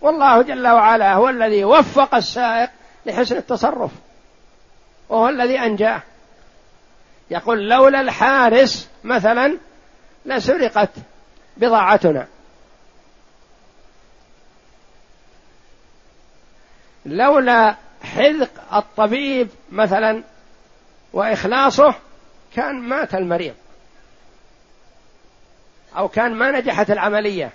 والله 0.00 0.42
جل 0.42 0.68
وعلا 0.68 1.14
هو 1.14 1.28
الذي 1.28 1.64
وفق 1.64 2.14
السائق 2.14 2.70
لحسن 3.06 3.36
التصرف. 3.36 3.90
وهو 5.08 5.28
الذي 5.28 5.60
أنجاه. 5.60 6.02
يقول 7.30 7.68
لولا 7.68 8.00
الحارس 8.00 8.88
مثلا 9.04 9.58
لسرقت 10.26 10.90
بضاعتنا. 11.56 12.26
لولا 17.06 17.74
حذق 18.14 18.74
الطبيب 18.74 19.48
مثلا 19.72 20.22
وإخلاصه 21.12 21.94
كان 22.56 22.74
مات 22.74 23.14
المريض 23.14 23.54
أو 25.96 26.08
كان 26.08 26.34
ما 26.34 26.50
نجحت 26.50 26.90
العملية. 26.90 27.50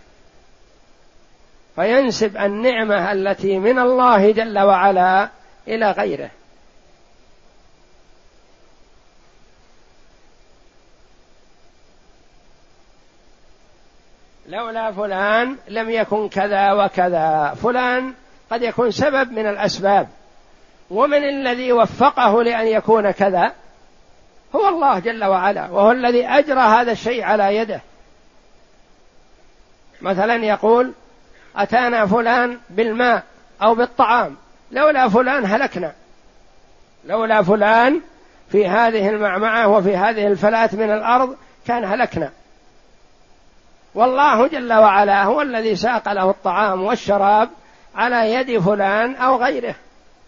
فينسب 1.76 2.38
النعمة 2.38 3.12
التي 3.12 3.60
من 3.60 3.80
الله 3.80 4.32
جل 4.32 4.60
وعلا 4.60 5.30
إلى 5.68 5.92
غيره. 5.92 6.30
لولا 14.48 14.92
فلان 14.92 15.58
لم 15.68 15.90
يكن 15.90 16.30
كذا 16.30 16.74
وكذا. 16.74 17.56
فلان 17.64 18.14
قد 18.52 18.62
يكون 18.62 18.92
سبب 18.92 19.32
من 19.32 19.48
الأسباب. 19.48 20.08
ومن 20.90 21.24
الذي 21.24 21.72
وفقه 21.72 22.44
لأن 22.44 22.68
يكون 22.68 23.12
كذا؟ 23.12 23.54
هو 24.56 24.68
الله 24.68 25.00
جل 25.00 25.24
وعلا 25.24 25.70
وهو 25.70 25.92
الذي 25.92 26.28
أجرى 26.28 26.60
هذا 26.60 26.92
الشيء 26.92 27.24
على 27.24 27.56
يده. 27.56 27.82
مثلا 30.02 30.36
يقول 30.36 30.94
أتانا 31.56 32.06
فلان 32.06 32.60
بالماء 32.70 33.24
أو 33.62 33.76
بالطعام 33.76 34.36
لولا 34.72 35.10
فلان 35.10 35.46
هلكنا. 35.46 35.94
لولا 37.06 37.42
فلان 37.42 38.02
في 38.52 38.68
هذه 38.68 39.10
المعمعة 39.10 39.68
وفي 39.68 39.98
هذه 39.98 40.28
الفلاه 40.28 40.70
من 40.74 40.92
الأرض 40.92 41.36
كان 41.68 41.86
هلكنا. 41.86 42.32
والله 43.96 44.48
جل 44.48 44.74
وعلا 44.74 45.24
هو 45.24 45.42
الذي 45.42 45.76
ساق 45.76 46.12
له 46.14 46.30
الطعام 46.30 46.82
والشراب 46.84 47.50
على 47.96 48.34
يد 48.34 48.60
فلان 48.60 49.16
أو 49.16 49.36
غيره. 49.36 49.76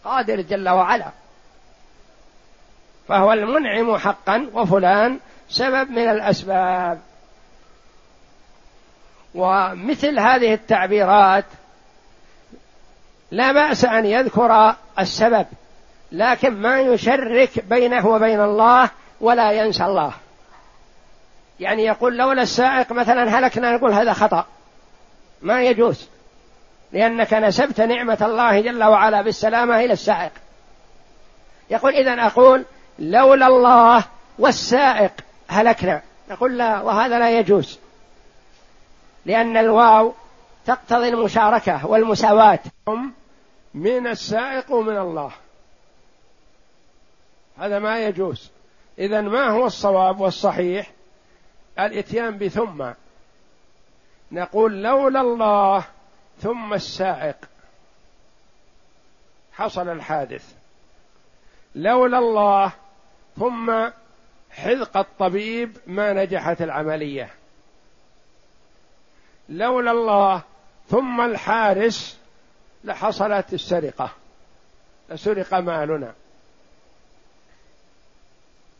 قادر 0.04 0.42
جل 0.42 0.70
وعلا. 0.70 1.12
فهو 3.08 3.34
المنعم 3.34 3.98
حقا 3.98 4.50
وفلان 4.54 5.20
سبب 5.50 5.92
من 5.92 6.10
الأسباب. 6.10 7.02
ومثل 9.36 10.20
هذه 10.20 10.54
التعبيرات 10.54 11.46
لا 13.32 13.52
بأس 13.52 13.86
أن 13.86 14.06
يذكر 14.06 14.76
السبب 15.00 15.46
لكن 16.12 16.54
ما 16.62 16.80
يشرك 16.80 17.66
بينه 17.66 18.08
وبين 18.08 18.42
الله 18.42 18.90
ولا 19.22 19.52
ينسى 19.52 19.86
الله. 19.86 20.14
يعني 21.60 21.86
يقول 21.86 22.18
لولا 22.18 22.42
السائق 22.42 22.92
مثلا 22.92 23.40
هلكنا 23.40 23.72
نقول 23.72 23.94
هذا 23.94 24.14
خطأ. 24.14 24.46
ما 25.42 25.62
يجوز. 25.64 26.08
لأنك 26.93 27.34
نسبت 27.34 27.82
نعمة 27.82 28.17
الله 28.21 28.62
جل 28.62 28.84
وعلا 28.84 29.21
بالسلامة 29.21 29.80
إلى 29.80 29.93
السائق. 29.93 30.32
يقول 31.69 31.93
إذا 31.93 32.25
أقول 32.25 32.65
لولا 32.99 33.47
الله 33.47 34.04
والسائق 34.39 35.12
هلكنا. 35.47 36.01
نقول 36.30 36.58
لا 36.58 36.82
وهذا 36.82 37.19
لا 37.19 37.39
يجوز. 37.39 37.80
لأن 39.25 39.58
الواو 39.58 40.13
تقتضي 40.65 41.10
المشاركة 41.10 41.86
والمساواة. 41.86 42.60
من 43.73 44.08
السائق 44.08 44.71
ومن 44.71 44.97
الله. 44.97 45.32
هذا 47.60 47.80
ما 47.80 47.99
يجوز. 47.99 48.49
إذا 48.99 49.21
ما 49.21 49.49
هو 49.49 49.65
الصواب 49.65 50.21
والصحيح؟ 50.21 50.91
الإتيان 51.80 52.38
بثم. 52.38 52.91
نقول 54.32 54.84
لولا 54.84 55.21
الله 55.21 55.84
ثم 56.41 56.73
السائق. 56.73 57.36
حصل 59.54 59.89
الحادث. 59.89 60.54
لولا 61.75 62.17
الله 62.17 62.71
ثم 63.39 63.89
حذق 64.51 64.97
الطبيب 64.97 65.77
ما 65.88 66.13
نجحت 66.13 66.62
العملية. 66.62 67.30
لولا 69.49 69.91
الله 69.91 70.41
ثم 70.89 71.21
الحارس 71.21 72.17
لحصلت 72.84 73.54
السرقة. 73.54 74.10
لسرق 75.10 75.54
مالنا. 75.54 76.13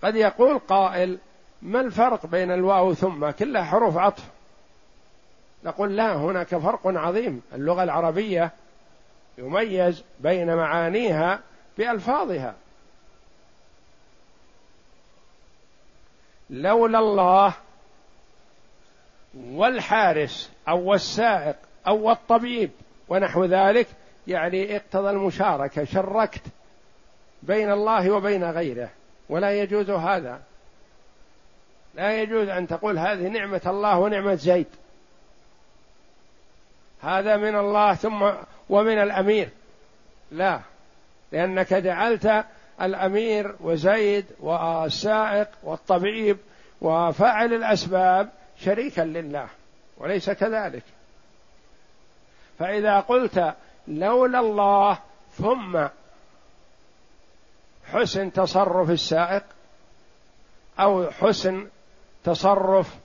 قد 0.04 0.16
يقول 0.16 0.60
قائل 0.60 1.18
ما 1.62 1.82
الفرق 1.82 2.26
بين 2.26 2.52
الواو 2.52 2.94
ثم؟ 2.94 3.32
كلها 3.32 3.64
حروف 3.64 3.98
عطف. 3.98 4.24
نقول 5.64 5.96
لا 5.96 6.16
هناك 6.16 6.56
فرق 6.56 6.82
عظيم. 6.86 7.42
اللغة 7.54 7.84
العربية 7.84 8.52
يميز 9.38 10.04
بين 10.20 10.56
معانيها 10.56 11.40
بألفاظها. 11.78 12.56
لولا 16.50 17.00
الله 17.00 17.54
والحارس 19.36 20.52
أو 20.68 20.94
السائق 20.94 21.56
أو 21.88 22.12
الطبيب 22.12 22.72
ونحو 23.10 23.46
ذلك 23.46 23.88
يعني 24.28 24.76
اقتضى 24.76 25.10
المشاركة 25.10 25.84
شركت 25.84 26.42
بين 27.44 27.72
الله 27.72 28.12
وبين 28.12 28.44
غيره. 28.44 28.90
ولا 29.30 29.52
يجوز 29.52 29.90
هذا. 29.90 30.42
لا 31.96 32.22
يجوز 32.22 32.48
أن 32.48 32.68
تقول 32.68 33.00
هذه 33.00 33.28
نعمة 33.28 33.62
الله 33.66 34.00
ونعمة 34.00 34.36
زيد. 34.36 34.68
هذا 37.02 37.38
من 37.38 37.56
الله 37.56 37.94
ثم 37.94 38.32
ومن 38.70 38.98
الأمير. 38.98 39.50
لا 40.32 40.60
لأنك 41.32 41.74
جعلت 41.74 42.46
الأمير 42.82 43.56
وزيد 43.60 44.26
والسائق 44.40 45.48
والطبيب 45.64 46.38
وفاعل 46.82 47.54
الأسباب 47.54 48.30
شريكا 48.60 49.02
لله 49.02 49.48
وليس 49.98 50.30
كذلك. 50.30 50.84
فإذا 52.60 53.00
قلت 53.00 53.54
لولا 53.88 54.40
الله 54.40 55.00
ثم 55.38 55.88
حسن 57.92 58.34
تصرف 58.34 58.90
السائق 58.90 59.44
أو 60.80 61.12
حسن 61.12 61.68
تصرف 62.24 62.96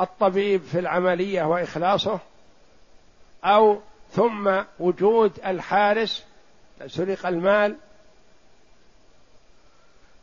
الطبيب 0.00 0.62
في 0.62 0.78
العملية 0.78 1.42
وإخلاصه 1.42 2.18
أو 3.44 3.80
ثم 4.10 4.62
وجود 4.78 5.40
الحارس 5.46 6.24
سرق 6.86 7.26
المال 7.26 7.76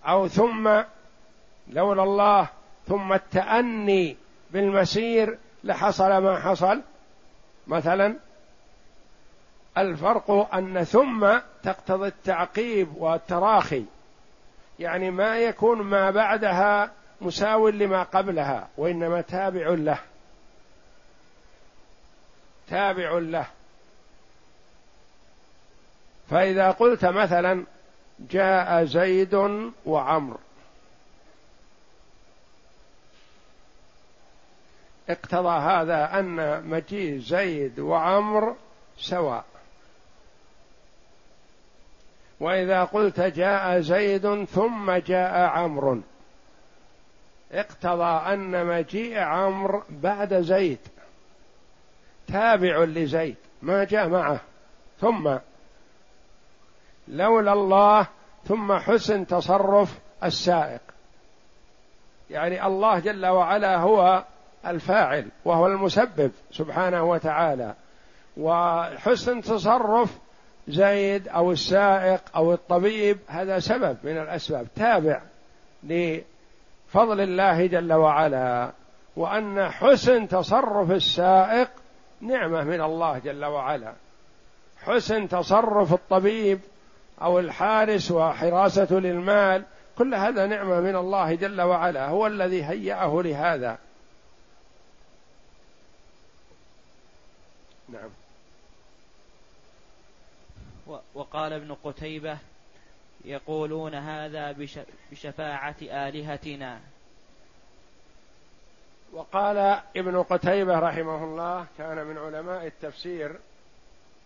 أو 0.06 0.28
ثم 0.28 0.82
لولا 1.68 2.04
الله 2.04 2.48
ثم 2.88 3.14
التأني 3.14 4.18
بالمسير 4.52 5.38
لحصل 5.64 6.18
ما 6.18 6.40
حصل. 6.40 6.82
مثلا 7.68 8.16
الفرق 9.78 10.56
أن 10.56 10.84
ثم 10.84 11.38
تقتضي 11.64 12.08
التعقيب 12.08 12.98
والتراخي 12.98 13.86
يعني 14.80 15.12
ما 15.12 15.38
يكون 15.38 15.82
ما 15.82 16.12
بعدها 16.12 16.92
مساو 17.22 17.70
لما 17.70 18.04
قبلها 18.04 18.68
وإنما 18.78 19.22
تابع 19.22 19.68
له. 19.70 20.00
تابع 22.72 23.12
له. 23.18 23.46
فإذا 26.30 26.72
قلت 26.72 27.06
مثلا 27.06 27.66
جاء 28.20 28.86
زيد 28.86 29.34
وعمر 29.86 30.38
اقتضى 35.10 35.60
هذا 35.60 36.20
أن 36.20 36.64
مجيء 36.70 37.20
زيد 37.20 37.80
وعمر 37.80 38.56
سواء. 39.00 39.46
وإذا 42.40 42.84
قلت 42.84 43.20
جاء 43.20 43.80
زيد 43.80 44.46
ثم 44.46 44.92
جاء 44.92 45.50
عمرو. 45.50 46.02
اقتضى 47.52 48.34
أن 48.34 48.66
مجيء 48.66 49.18
عمرو 49.20 49.84
بعد 49.90 50.42
زيد. 50.42 50.80
تابع 52.32 52.84
لزيد. 52.84 53.36
ما 53.62 53.84
جاء 53.84 54.08
معه. 54.08 54.40
ثم 55.02 55.38
لولا 57.08 57.54
الله 57.54 58.08
ثم 58.46 58.74
حسن 58.74 59.28
تصرف 59.28 60.00
السائق. 60.24 60.82
يعني 62.30 62.68
الله 62.68 63.00
جل 63.00 63.26
وعلا 63.26 63.78
هو 63.78 64.24
الفاعل 64.68 65.28
وهو 65.46 65.68
المسبب 65.68 66.32
سبحانه 66.52 67.04
وتعالى. 67.04 67.74
وحسن 68.38 69.42
تصرف 69.42 70.18
زيد 70.68 71.28
أو 71.28 71.52
السائق 71.52 72.22
أو 72.36 72.54
الطبيب 72.54 73.18
هذا 73.28 73.60
سبب 73.60 73.98
من 74.04 74.18
الأسباب. 74.18 74.68
تابع 74.76 75.22
فضل 76.88 77.22
الله 77.22 77.66
جل 77.66 77.94
وعلا. 77.94 78.72
وأن 79.16 79.70
حسن 79.70 80.28
تصرف 80.28 80.92
السائق 80.92 81.70
نعمة 82.22 82.64
من 82.64 82.82
الله 82.82 83.20
جل 83.20 83.46
وعلا. 83.46 83.94
حسن 84.78 85.30
تصرف 85.30 85.94
الطبيب 85.94 86.60
أو 87.22 87.40
الحارس 87.40 88.12
وحراسته 88.12 89.00
للمال 89.00 89.64
كل 89.98 90.16
هذا 90.16 90.46
نعمة 90.46 90.80
من 90.80 90.96
الله 90.96 91.36
جل 91.36 91.62
وعلا 91.62 92.08
هو 92.08 92.28
الذي 92.28 92.64
هيأه 92.66 93.22
لهذا. 93.22 93.78
نعم. 97.90 98.10
وقال 101.14 101.54
ابن 101.54 101.76
قتيبة 101.84 102.38
يقولون 103.26 103.96
هذا 103.96 104.56
بشفاعة 105.12 105.76
آلهتنا. 105.82 106.80
وقال 109.14 109.58
ابن 109.98 110.24
قتيبة 110.24 110.80
رحمه 110.80 111.24
الله 111.24 111.66
كان 111.78 112.06
من 112.06 112.18
علماء 112.18 112.68
التفسير 112.68 113.36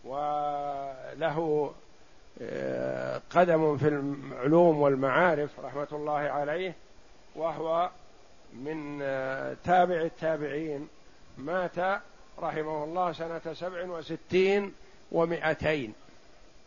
وله 0.04 1.72
آه، 2.42 3.22
قدم 3.30 3.78
في 3.78 3.88
العلوم 3.88 4.82
والمعارف 4.82 5.60
رحمة 5.60 5.88
الله 5.92 6.20
عليه 6.20 6.74
وهو 7.36 7.90
من 8.54 9.00
آه، 9.02 9.56
تابع 9.64 10.02
التابعين. 10.02 10.88
مات 11.38 12.02
رحمه 12.40 12.84
الله 12.84 13.12
سنة 13.12 13.54
سبع 13.54 13.84
وستين 13.84 14.74
ومائتين 15.12 15.94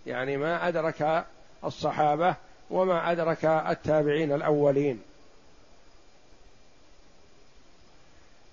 يعني 0.06 0.36
ما 0.36 0.68
أدرك 0.68 1.24
الصحابة 1.64 2.34
وما 2.70 3.12
أدرك 3.12 3.44
التابعين 3.44 4.32
الأولين. 4.32 5.02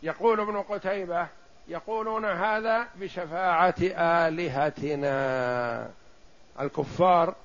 يقول 0.06 0.40
ابن 0.40 0.62
قتيبة 0.62 1.28
يقولون 1.68 2.26
هذا 2.26 2.88
بشفاعة 2.96 3.76
آلهتنا. 4.28 5.90
الكفار 6.60 7.36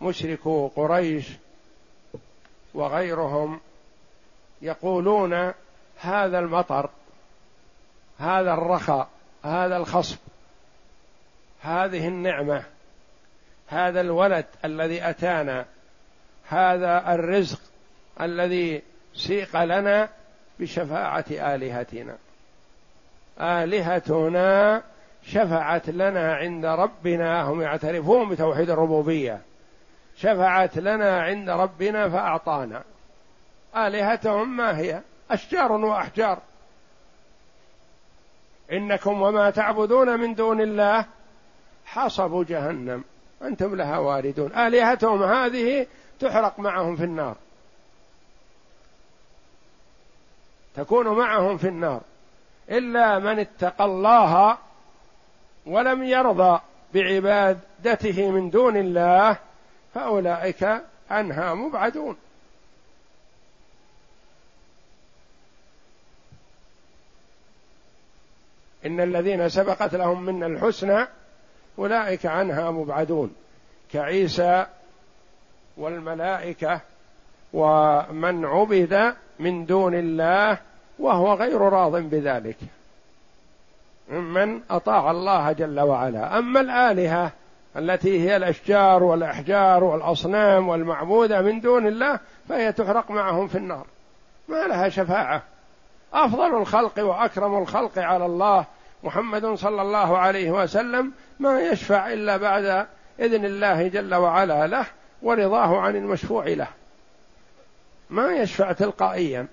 مشركو 0.00 0.68
قريش 0.68 1.28
وغيرهم 2.74 3.60
يقولون 4.62 5.52
هذا 6.00 6.38
المطر 6.38 6.90
هذا 8.18 8.54
الرخاء 8.54 9.08
هذا 9.44 9.76
الخصب 9.76 10.18
هذه 11.62 12.08
النعمة 12.08 12.64
هذا 13.68 14.00
الولد 14.00 14.46
الذي 14.64 15.10
أتانا 15.10 15.66
هذا 16.48 17.14
الرزق 17.14 17.60
الذي 18.20 18.82
سيق 19.14 19.62
لنا 19.62 20.08
بشفاعة 20.60 21.24
آلهتنا. 21.30 22.16
آلهتنا 23.40 24.82
شفعت 25.26 25.90
لنا 25.90 26.34
عند 26.34 26.66
ربنا 26.66 27.42
هم 27.42 27.60
يعترفون 27.60 28.28
بتوحيد 28.28 28.70
الربوبية. 28.70 29.40
شفعت 30.16 30.78
لنا 30.78 31.22
عند 31.22 31.50
ربنا 31.50 32.08
فأعطانا. 32.08 32.82
آلهتهم 33.76 34.56
ما 34.56 34.78
هي؟ 34.78 35.00
أشجار 35.30 35.72
وأحجار. 35.72 36.38
إنكم 38.72 39.22
وما 39.22 39.50
تعبدون 39.50 40.20
من 40.20 40.34
دون 40.34 40.60
الله 40.60 41.04
حصب 41.84 42.46
جهنم. 42.46 43.04
أنتم 43.42 43.74
لها 43.74 43.98
واردون. 43.98 44.52
آلهتهم 44.54 45.22
هذه 45.22 45.86
تحرق 46.20 46.58
معهم 46.58 46.96
في 46.96 47.04
النار. 47.04 47.36
تكون 50.80 51.08
معهم 51.08 51.56
في 51.56 51.68
النار. 51.68 52.00
إلا 52.70 53.18
من 53.18 53.38
اتقى 53.38 53.84
الله 53.84 54.58
ولم 55.66 56.04
يرضى 56.04 56.60
بعبادته 56.94 58.30
من 58.30 58.50
دون 58.50 58.76
الله 58.76 59.36
فأولئك 59.94 60.82
عنها 61.10 61.54
مبعدون. 61.54 62.16
إن 68.86 69.00
الذين 69.00 69.48
سبقت 69.48 69.94
لهم 69.94 70.22
منا 70.22 70.46
الحسنى 70.46 71.06
أولئك 71.78 72.26
عنها 72.26 72.70
مبعدون. 72.70 73.34
كعيسى 73.92 74.66
والملائكة 75.76 76.80
ومن 77.52 78.44
عبد 78.44 79.14
من 79.38 79.66
دون 79.66 79.94
الله 79.94 80.69
وهو 81.00 81.34
غير 81.34 81.60
راض 81.60 81.96
بذلك. 81.96 82.56
ممن 84.10 84.60
أطاع 84.70 85.10
الله 85.10 85.52
جل 85.52 85.80
وعلا. 85.80 86.38
أما 86.38 86.60
الآلهة 86.60 87.32
التي 87.76 88.20
هي 88.20 88.36
الأشجار 88.36 89.02
والأحجار 89.02 89.84
والأصنام 89.84 90.68
والمعبودة 90.68 91.40
من 91.40 91.60
دون 91.60 91.86
الله 91.86 92.18
فهي 92.48 92.72
تحرق 92.72 93.10
معهم 93.10 93.48
في 93.48 93.58
النار. 93.58 93.86
ما 94.48 94.66
لها 94.66 94.88
شفاعة. 94.88 95.42
أفضل 96.14 96.56
الخلق 96.56 97.04
وأكرم 97.04 97.58
الخلق 97.62 97.98
على 97.98 98.26
الله 98.26 98.64
محمد 99.04 99.54
صلى 99.54 99.82
الله 99.82 100.18
عليه 100.18 100.50
وسلم 100.50 101.12
ما 101.38 101.60
يشفع 101.60 102.12
إلا 102.12 102.36
بعد 102.36 102.86
إذن 103.20 103.44
الله 103.44 103.88
جل 103.88 104.14
وعلا 104.14 104.66
له 104.66 104.86
ورضاه 105.22 105.80
عن 105.80 105.96
المشفوع 105.96 106.46
له. 106.46 106.68
ما 108.10 108.32
يشفع 108.32 108.72
تلقائيا. 108.72 109.46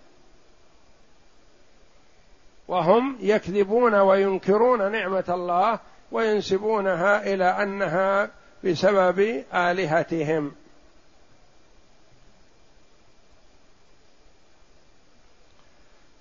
وهم 2.67 3.17
يكذبون 3.19 3.95
وينكرون 3.95 4.91
نعمة 4.91 5.23
الله 5.29 5.79
وينسبونها 6.11 7.33
إلى 7.33 7.45
أنها 7.45 8.29
بسبب 8.63 9.43
آلهتهم. 9.53 10.51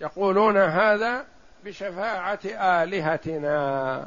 يقولون 0.00 0.56
هذا 0.56 1.24
بشفاعة 1.64 2.38
آلهتنا. 2.44 4.06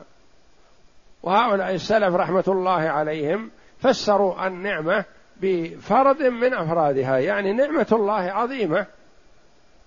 وهؤلاء 1.23 1.75
السلف 1.75 2.15
رحمة 2.15 2.43
الله 2.47 2.89
عليهم 2.89 3.51
فسروا 3.81 4.47
النعمة 4.47 5.05
بفرد 5.41 6.23
من 6.23 6.53
أفرادها 6.53 7.17
يعني 7.17 7.53
نعمة 7.53 7.87
الله 7.91 8.31
عظيمة. 8.31 8.85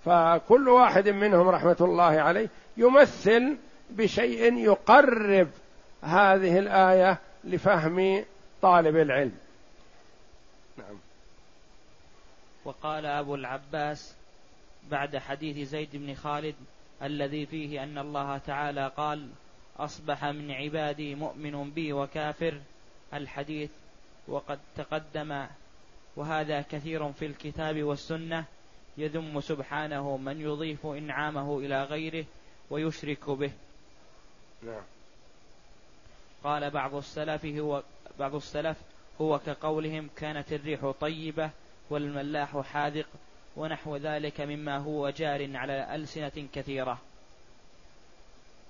فكل 0.05 0.69
واحد 0.69 1.09
منهم 1.09 1.49
رحمة 1.49 1.77
الله 1.81 2.21
عليه 2.21 2.49
يمثل 2.77 3.57
بشيء 3.91 4.57
يقرب 4.57 5.49
هذه 6.03 6.59
الآية 6.59 7.19
لفهم 7.45 8.25
طالب 8.63 8.97
العلم. 8.97 9.39
نعم. 10.79 10.99
وقال 12.65 13.07
أبو 13.07 13.35
العباس 13.35 14.15
بعد 14.91 15.17
حديث 15.17 15.69
زيد 15.69 15.89
بن 15.93 16.15
خالد 16.15 16.55
الذي 17.03 17.47
فيه 17.47 17.83
أن 17.83 17.99
الله 17.99 18.39
تعالى 18.39 18.93
قال 18.97 19.29
أصبح 19.79 20.25
من 20.25 20.51
عبادي 20.51 21.15
مؤمن 21.15 21.71
بي 21.71 21.93
وكافر. 21.93 22.61
الحديث 23.15 23.71
وقد 24.29 24.59
تقدم 24.77 25.47
وهذا 26.17 26.61
كثير 26.61 27.13
في 27.13 27.27
الكتاب 27.27 27.83
والسنة. 27.83 28.45
يذم 28.97 29.41
سبحانه 29.41 30.17
من 30.17 30.41
يضيف 30.41 30.87
إنعامه 30.87 31.59
إلى 31.59 31.85
غيره 31.85 32.25
ويشرك 32.71 33.31
به. 33.31 33.53
نعم. 34.63 34.83
قال 36.45 36.71
بعض 36.71 36.95
السلف 36.95 37.45
هو 37.45 37.83
بعض 38.19 38.35
السلف 38.35 38.77
هو 39.21 39.39
كقولهم 39.39 40.09
كانت 40.17 40.53
الريح 40.53 40.91
طيبة 41.01 41.51
والملاح 41.91 42.61
حاذق 42.61 43.07
ونحو 43.57 43.97
ذلك 43.97 44.41
مما 44.41 44.79
هو 44.79 45.11
جار 45.11 45.57
على 45.57 45.95
ألسنة 45.95 46.49
كثيرة. 46.53 46.99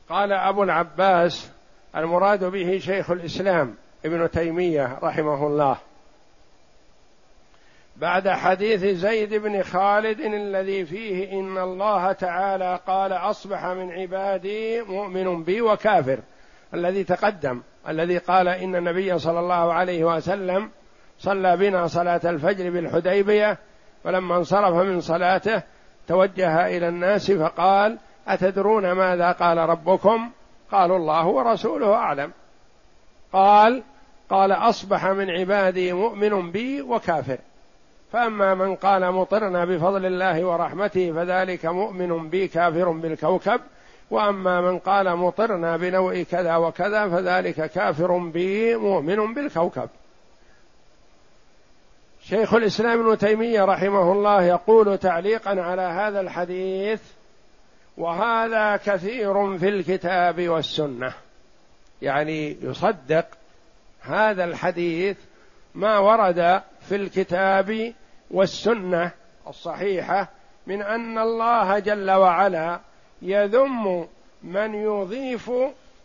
قال 0.09 0.33
أبو 0.33 0.63
العباس 0.63 1.51
المراد 1.97 2.45
به 2.45 2.79
شيخ 2.79 3.11
الإسلام 3.11 3.77
ابن 4.05 4.31
تيمية 4.31 4.99
رحمه 5.03 5.47
الله. 5.47 5.79
بعد 7.97 8.29
حديث 8.29 8.85
زيد 8.85 9.35
بن 9.35 9.63
خالد 9.63 10.21
الذي 10.21 10.85
فيه 10.85 11.33
إن 11.33 11.59
الله 11.59 12.13
تعالى 12.13 12.81
قال 12.87 13.13
أصبح 13.13 13.67
من 13.67 13.93
عبادي 13.93 14.83
مؤمن 14.83 15.43
بي 15.43 15.63
وكافر 15.63 16.19
الذي 16.75 17.05
تقدم 17.05 17.61
الذي 17.89 18.19
قال 18.19 18.49
إن 18.49 18.77
النبي 18.77 19.19
صلى 19.19 19.41
الله 19.41 19.73
عليه 19.73 20.05
وسلم 20.05 20.71
صلى 21.19 21.57
بنا 21.57 21.87
صلاة 21.87 22.21
الفجر 22.25 22.71
بالحديبية 22.71 23.59
فلما 24.05 24.37
انصرف 24.37 24.75
من 24.75 25.01
صلاته 25.01 25.63
توجه 26.09 26.67
إلى 26.67 26.89
الناس 26.89 27.31
فقال 27.31 27.99
أتدرون 28.29 28.93
ماذا 28.93 29.33
قال 29.33 29.59
ربكم؟ 29.59 30.31
قالوا 30.73 30.97
الله 30.97 31.27
ورسوله 31.27 31.95
أعلم. 31.95 32.33
قال 33.33 33.83
قال 34.31 34.53
أصبح 34.53 35.07
من 35.07 35.31
عبادي 35.31 35.93
مؤمن 35.93 36.51
بي 36.51 36.83
وكافر. 36.83 37.39
فأما 38.13 38.55
من 38.55 38.77
قال 38.77 39.13
مطرنا 39.13 39.65
بفضل 39.65 40.07
الله 40.07 40.45
ورحمته 40.45 41.13
فذلك 41.13 41.67
مؤمن 41.67 42.29
بي 42.29 42.49
كافر 42.49 42.91
بالكوكب 42.91 43.61
وأما 44.11 44.61
من 44.61 44.79
قال 44.79 45.17
مطرنا 45.17 45.77
بنوء 45.77 46.23
كذا 46.23 46.57
وكذا 46.57 47.09
فذلك 47.09 47.71
كافر 47.71 48.19
بي 48.19 48.77
مؤمن 48.77 49.35
بالكوكب. 49.35 49.89
شيخ 52.25 52.55
الإسلام 52.55 53.01
ابن 53.01 53.19
تيمية 53.19 53.65
رحمه 53.65 54.13
الله 54.13 54.43
يقول 54.43 54.99
تعليقا 54.99 55.61
على 55.61 55.83
هذا 55.83 56.21
الحديث 56.21 57.01
وهذا 57.97 58.77
كثير 58.77 59.59
في 59.59 59.69
الكتاب 59.69 60.49
والسنة. 60.49 61.13
يعني 62.03 62.57
يصدق 62.63 63.27
هذا 64.01 64.45
الحديث 64.45 65.17
ما 65.75 65.99
ورد 65.99 66.63
في 66.89 66.97
الكتاب 66.97 67.93
والسنة 68.33 69.11
الصحيحة 69.49 70.29
من 70.67 70.83
أن 70.83 71.19
الله 71.19 71.79
جل 71.79 72.11
وعلا 72.11 72.81
يذم 73.23 74.09
من 74.43 74.75
يضيف 74.75 75.51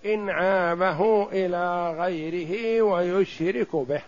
إنعامه 0.05 1.27
إلى 1.31 1.91
غيره 1.99 2.81
ويشرك 2.81 3.75
به. 3.75 4.01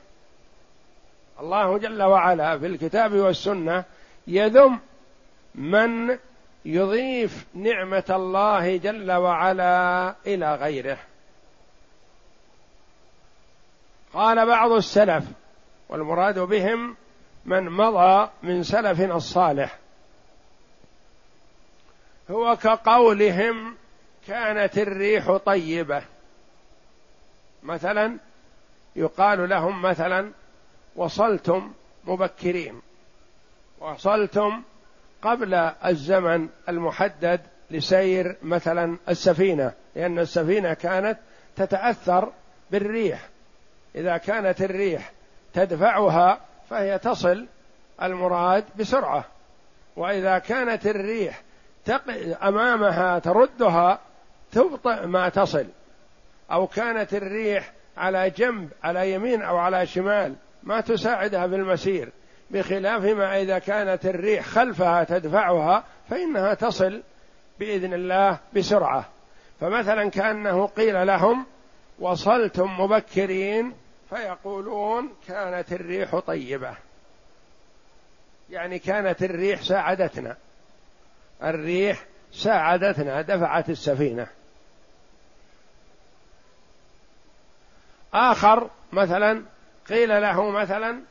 الله 1.40 1.78
جل 1.78 2.04
وعلا 2.04 2.60
في 2.60 2.66
الكتاب 2.66 3.14
والسنة 3.14 3.84
يذم 4.28 4.80
من 5.56 6.18
يضيف 6.66 7.46
نعمة 7.54 8.04
الله 8.10 8.78
جل 8.78 9.12
وعلا 9.12 10.16
إلى 10.28 10.56
غيره. 10.56 10.98
قال 14.14 14.46
بعض 14.46 14.72
السلف 14.72 15.24
والمراد 15.90 16.40
بهم 16.40 16.96
من 17.46 17.70
مضى 17.70 18.30
من 18.44 18.64
سلفنا 18.64 19.16
الصالح. 19.16 19.78
هو 22.32 22.56
كقولهم 22.56 23.76
كانت 24.28 24.78
الريح 24.78 25.38
طيبة. 25.38 26.04
مثلا 27.64 28.18
يقال 28.96 29.50
لهم 29.50 29.82
مثلا 29.82 30.32
وصلتم 30.96 31.74
مبكرين. 32.06 32.82
وصلتم 33.80 34.62
قبل 35.22 35.54
الزمن 35.86 36.50
المحدد 36.70 37.42
لسير 37.72 38.38
مثلا 38.42 38.98
السفينة 39.10 39.74
لأن 39.96 40.20
السفينة 40.20 40.74
كانت 40.74 41.18
تتأثر 41.56 42.32
بالريح. 42.72 43.28
إذا 43.96 44.18
كانت 44.18 44.62
الريح 44.62 45.12
تدفعها 45.54 46.49
فهي 46.70 47.00
تصل 47.00 47.46
المراد 48.04 48.64
بسرعة. 48.80 49.26
وإذا 49.96 50.40
كانت 50.40 50.88
الريح 50.88 51.42
أمامها 52.44 53.20
تردها 53.20 54.00
تبطئ 54.52 55.06
ما 55.06 55.30
تصل. 55.30 55.66
أو 56.52 56.68
كانت 56.68 57.14
الريح 57.14 57.72
على 57.98 58.30
جنب 58.30 58.70
على 58.84 59.14
يمين 59.14 59.42
أو 59.42 59.58
على 59.58 59.86
شمال 59.86 60.36
ما 60.64 60.82
تساعدها 60.82 61.48
في 61.48 61.56
المسير 61.56 62.10
بخلاف 62.52 63.04
ما 63.04 63.42
إذا 63.42 63.60
كانت 63.60 64.06
الريح 64.06 64.46
خلفها 64.46 65.04
تدفعها 65.04 65.84
فإنها 66.10 66.54
تصل 66.54 67.02
بإذن 67.60 67.94
الله 67.94 68.40
بسرعة. 68.56 69.06
فمثلا 69.62 70.10
كأنه 70.10 70.68
قيل 70.68 71.08
لهم 71.08 71.46
وصلتم 72.00 72.80
مبكرين 72.80 73.74
فيقولون 74.10 75.14
كانت 75.28 75.74
الريح 75.74 76.20
طيبة. 76.20 76.76
يعني 78.50 78.80
كانت 78.80 79.24
الريح 79.24 79.62
ساعدتنا. 79.62 80.38
الريح 81.44 82.06
ساعدتنا 82.32 83.22
دفعت 83.22 83.70
السفينة. 83.70 84.28
آخر 88.14 88.70
مثلا 88.92 89.44
قيل 89.90 90.22
له 90.22 90.50
مثلا 90.50 91.02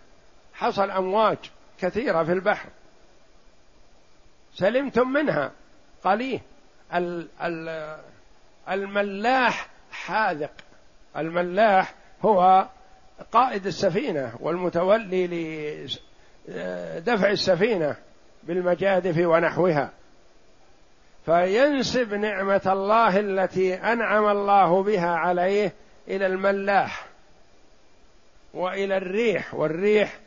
حصل 0.55 0.91
أمواج 0.91 1.39
كثيرة 1.81 2.25
في 2.25 2.33
البحر. 2.33 2.69
سلمتم 4.55 5.09
منها. 5.09 5.53
قال 6.05 6.41
الملاح 8.69 9.69
حاذق. 9.93 10.53
الملاح 11.17 11.95
هو 12.25 12.69
قائد 13.33 13.67
السفينة 13.67 14.33
والمتولي 14.41 15.27
لدفع 16.49 17.31
السفينة 17.31 17.97
بالمجادف 18.43 19.19
ونحوها. 19.19 19.91
فينسب 21.27 22.15
نعمة 22.15 22.63
الله 22.67 23.21
التي 23.21 23.75
أنعم 23.75 24.29
الله 24.29 24.83
بها 24.83 25.11
عليه 25.11 25.73
إلى 26.09 26.27
الملاح 26.27 27.07
وإلى 28.55 28.97
الريح 28.97 29.55
والريح 29.55 30.19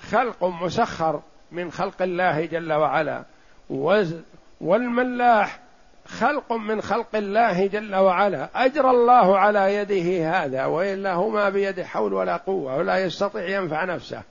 خلق 0.00 0.44
مسخر 0.44 1.22
من 1.52 1.70
خلق 1.70 2.02
الله 2.02 2.44
جل 2.46 2.72
وعلا. 2.72 3.24
والملاح 4.60 5.59
خلق 6.10 6.52
من 6.52 6.80
خلق 6.82 7.16
الله 7.16 7.66
جل 7.66 7.94
وعلا. 7.94 8.48
اجرى 8.54 8.90
الله 8.90 9.38
على 9.38 9.74
يده 9.74 10.30
هذا 10.30 10.64
وإلا 10.64 11.12
هو 11.12 11.28
ما 11.28 11.48
بيده 11.48 11.84
حول 11.84 12.12
ولا 12.12 12.36
قوة 12.36 12.76
ولا 12.76 12.98
يستطيع 12.98 13.48
ينفع 13.48 13.84
نفسه. 13.84 14.22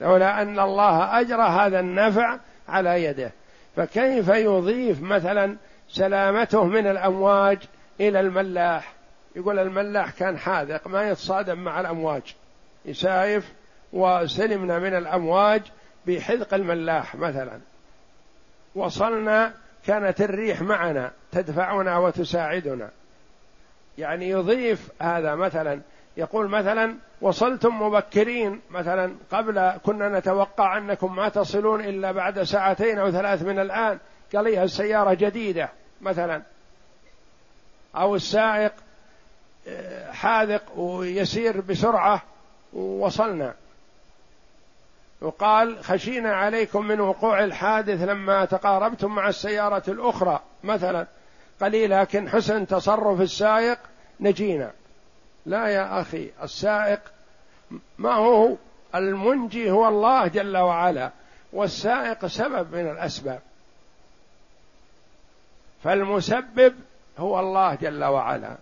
لولا 0.00 0.42
أن 0.42 0.60
الله 0.60 1.20
اجرى 1.20 1.42
هذا 1.42 1.80
النفع 1.80 2.38
على 2.68 3.04
يده. 3.04 3.30
فكيف 3.76 4.28
يضيف 4.28 5.02
مثلا 5.02 5.56
سلامته 5.88 6.64
من 6.64 6.86
الأمواج 6.86 7.58
إلى 8.00 8.20
الملاح؟ 8.20 8.92
يقول 9.36 9.58
الملاح 9.58 10.10
كان 10.10 10.38
حاذق 10.38 10.88
ما 10.88 11.10
يتصادم 11.10 11.58
مع 11.58 11.80
الأمواج. 11.80 12.34
يسايف 12.84 13.52
وسلمنا 13.92 14.78
من 14.78 14.94
الأمواج 14.94 15.62
بحذق 16.06 16.54
الملاح 16.54 17.14
مثلا. 17.14 17.60
وصلنا 18.74 19.52
كانت 19.86 20.20
الريح 20.20 20.62
معنا 20.62 21.10
تدفعنا 21.32 21.98
وتساعدنا. 21.98 22.90
يعني 23.98 24.28
يضيف 24.28 24.88
هذا 25.02 25.34
مثلا 25.34 25.80
يقول 26.16 26.48
مثلا 26.48 26.94
وصلتم 27.20 27.82
مبكرين 27.82 28.60
مثلا 28.70 29.14
قبل 29.32 29.72
كنا 29.82 30.18
نتوقع 30.18 30.78
أنكم 30.78 31.16
ما 31.16 31.28
تصلون 31.28 31.80
إلا 31.80 32.12
بعد 32.12 32.42
ساعتين 32.42 32.98
أو 32.98 33.10
ثلاث 33.10 33.42
من 33.42 33.58
الآن. 33.58 33.98
قال 34.34 34.44
لي 34.44 34.62
السيارة 34.62 35.14
جديدة 35.14 35.68
مثلا. 36.00 36.42
أو 37.96 38.14
السائق 38.14 38.72
آه، 39.68 40.12
حاذق 40.12 40.78
ويسير 40.78 41.60
بسرعة 41.60 42.22
ووصلنا. 42.72 43.54
وقال 45.24 45.84
خشينا 45.84 46.34
عليكم 46.34 46.84
من 46.84 47.00
وقوع 47.00 47.44
الحادث 47.44 48.02
لما 48.02 48.44
تقاربتم 48.44 49.14
مع 49.14 49.28
السيارة 49.28 49.82
الأخرى 49.88 50.40
مثلا. 50.64 51.06
قليل 51.60 51.90
لكن 51.90 52.28
حسن 52.28 52.66
تصرف 52.66 53.20
السائق 53.20 53.78
نجينا. 54.20 54.70
لا 55.46 55.66
يا 55.66 56.00
أخي 56.00 56.30
السائق 56.42 57.00
ما 57.98 58.14
هو 58.14 58.56
المنجي 58.94 59.70
هو 59.70 59.88
الله 59.88 60.26
جل 60.26 60.56
وعلا 60.56 61.10
والسائق 61.52 62.26
سبب 62.26 62.74
من 62.74 62.90
الأسباب. 62.90 63.40
فالمسبب 65.84 66.74
هو 67.18 67.40
الله 67.40 67.74
جل 67.74 68.04
وعلا. 68.04 68.56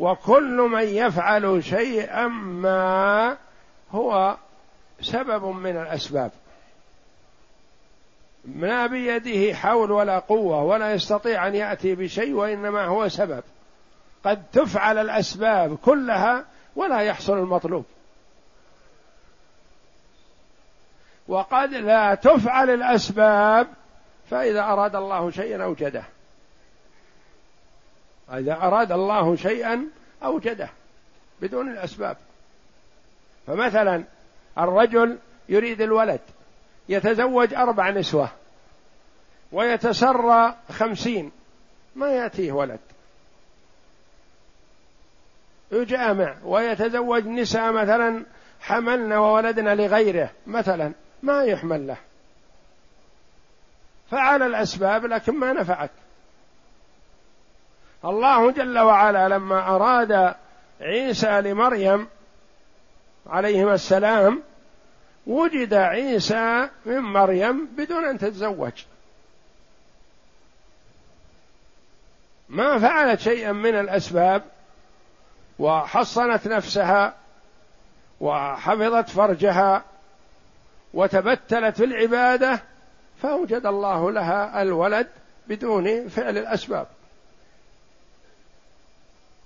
وكل 0.00 0.56
من 0.56 0.84
يفعل 0.84 1.64
شيئا 1.64 2.28
ما 2.28 3.36
هو 3.92 4.36
سبب 5.02 5.44
من 5.44 5.76
الأسباب. 5.76 6.30
ما 8.44 8.86
بيده 8.86 9.54
حول 9.54 9.90
ولا 9.90 10.18
قوة 10.18 10.62
ولا 10.62 10.94
يستطيع 10.94 11.46
أن 11.46 11.54
يأتي 11.54 11.94
بشيء 11.94 12.32
وإنما 12.32 12.84
هو 12.84 13.08
سبب. 13.08 13.42
قد 14.24 14.42
تفعل 14.52 14.98
الأسباب 14.98 15.76
كلها 15.76 16.44
ولا 16.76 17.00
يحصل 17.00 17.38
المطلوب. 17.38 17.84
وقد 21.28 21.74
لا 21.74 22.14
تفعل 22.14 22.70
الأسباب 22.70 23.66
فإذا 24.30 24.62
أراد 24.62 24.96
الله 24.96 25.30
شيئا 25.30 25.64
أوجده. 25.64 26.04
إذا 28.32 28.52
أراد 28.52 28.92
الله 28.92 29.36
شيئا 29.36 29.84
أوجده 30.22 30.68
بدون 31.40 31.70
الأسباب. 31.70 32.16
فمثلا 33.46 34.04
الرجل 34.58 35.18
يريد 35.48 35.80
الولد 35.80 36.20
يتزوج 36.88 37.54
أربع 37.54 37.90
نسوة 37.90 38.28
ويتسرى 39.52 40.54
خمسين 40.72 41.32
ما 41.96 42.08
يأتيه 42.08 42.52
ولد. 42.52 42.80
يجامع 45.72 46.34
ويتزوج 46.44 47.26
نساء 47.26 47.72
مثلا 47.72 48.24
حملنا 48.60 49.18
وولدنا 49.18 49.74
لغيره 49.74 50.30
مثلا 50.46 50.92
ما 51.22 51.44
يحمل 51.44 51.86
له. 51.86 51.96
فعل 54.10 54.42
الأسباب 54.42 55.06
لكن 55.06 55.34
ما 55.34 55.52
نفعت 55.52 55.90
الله 58.04 58.50
جل 58.50 58.78
وعلا 58.78 59.28
لما 59.28 59.76
أراد 59.76 60.34
عيسى 60.80 61.40
لمريم 61.40 62.08
عليهما 63.30 63.74
السلام 63.74 64.42
وجد 65.26 65.74
عيسى 65.74 66.68
من 66.86 66.98
مريم 66.98 67.66
بدون 67.66 68.04
أن 68.04 68.18
تتزوج. 68.18 68.72
ما 72.48 72.78
فعلت 72.78 73.20
شيئا 73.20 73.52
من 73.52 73.74
الأسباب 73.74 74.42
وحصنت 75.58 76.48
نفسها 76.48 77.14
وحفظت 78.20 79.08
فرجها 79.08 79.84
وتبتلت 80.94 81.76
في 81.76 81.84
العباده 81.84 82.62
فأوجد 83.22 83.66
الله 83.66 84.10
لها 84.10 84.62
الولد 84.62 85.08
بدون 85.48 86.08
فعل 86.08 86.38
الأسباب. 86.38 86.86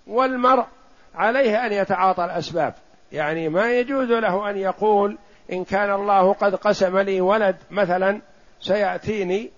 والمرء 0.07 0.66
عليه 1.14 1.66
أن 1.66 1.72
يتعاطى 1.72 2.24
الأسباب. 2.24 2.74
يعني 3.15 3.49
ما 3.49 3.73
يجوز 3.73 4.09
له 4.09 4.51
أن 4.51 4.57
يقول 4.57 5.19
إن 5.53 5.65
كان 5.65 5.95
الله 5.95 6.33
قد 6.33 6.55
قسم 6.55 6.99
لي 6.99 7.21
ولد 7.21 7.57
مثلا 7.71 8.21
سيأتيني 8.61 9.51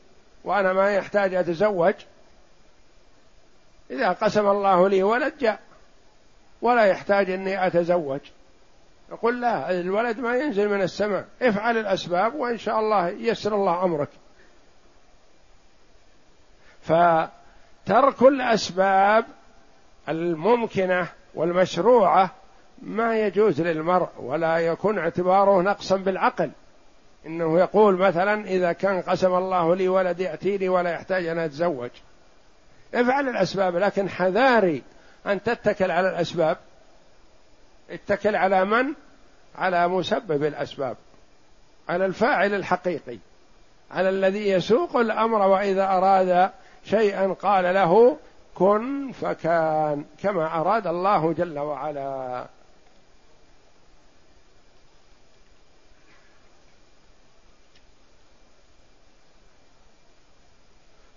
وأنا 0.44 0.72
ما 0.72 0.94
يحتاج 0.94 1.34
أتزوج. 1.34 1.94
إذا 3.90 4.12
قسم 4.12 4.48
الله 4.48 4.88
لي 4.88 5.02
ولد 5.02 5.38
جاء 5.38 5.60
ولا 6.62 6.84
يحتاج 6.84 7.30
أني 7.30 7.66
أتزوج. 7.66 8.20
يقول 9.10 9.40
لا 9.40 9.70
الولد 9.70 10.18
ما 10.18 10.36
ينزل 10.36 10.68
من 10.68 10.82
السماء. 10.82 11.24
افعل 11.42 11.78
الأسباب 11.78 12.34
وإن 12.34 12.58
شاء 12.58 12.80
الله 12.80 13.08
يسر 13.08 13.54
الله 13.54 13.84
أمرك. 13.84 14.08
فترك 16.82 18.22
الأسباب 18.22 19.24
الممكنة 20.08 21.08
والمشروعة 21.34 22.30
ما 22.82 23.18
يجوز 23.18 23.60
للمرء 23.60 24.08
ولا 24.18 24.58
يكون 24.58 24.98
اعتباره 24.98 25.62
نقصا 25.62 25.96
بالعقل. 25.96 26.50
إنه 27.26 27.58
يقول 27.58 27.96
مثلا 27.96 28.44
إذا 28.44 28.72
كان 28.72 29.02
قسم 29.02 29.34
الله 29.34 29.76
لي 29.76 29.88
ولد 29.88 30.20
ياتيني 30.20 30.68
ولا 30.68 30.90
يحتاج 30.90 31.26
أن 31.26 31.38
أتزوج. 31.38 31.90
افعل 32.94 33.28
الأسباب 33.28 33.76
لكن 33.76 34.08
حذاري 34.08 34.82
أن 35.26 35.42
تتكل 35.42 35.90
على 35.90 36.08
الأسباب. 36.08 36.56
اتكل 37.90 38.36
على 38.36 38.64
من؟ 38.64 38.94
على 39.58 39.88
مسبب 39.88 40.44
الأسباب. 40.44 40.96
على 41.88 42.06
الفاعل 42.06 42.54
الحقيقي. 42.54 43.18
على 43.90 44.08
الذي 44.08 44.48
يسوق 44.48 44.96
الأمر 44.96 45.48
وإذا 45.48 45.84
أراد 45.84 46.50
شيئا 46.84 47.32
قال 47.32 47.74
له 47.74 48.16
كن 48.54 49.12
فكان 49.12 50.04
كما 50.22 50.60
أراد 50.60 50.86
الله 50.86 51.32
جل 51.32 51.58
وعلا. 51.58 52.46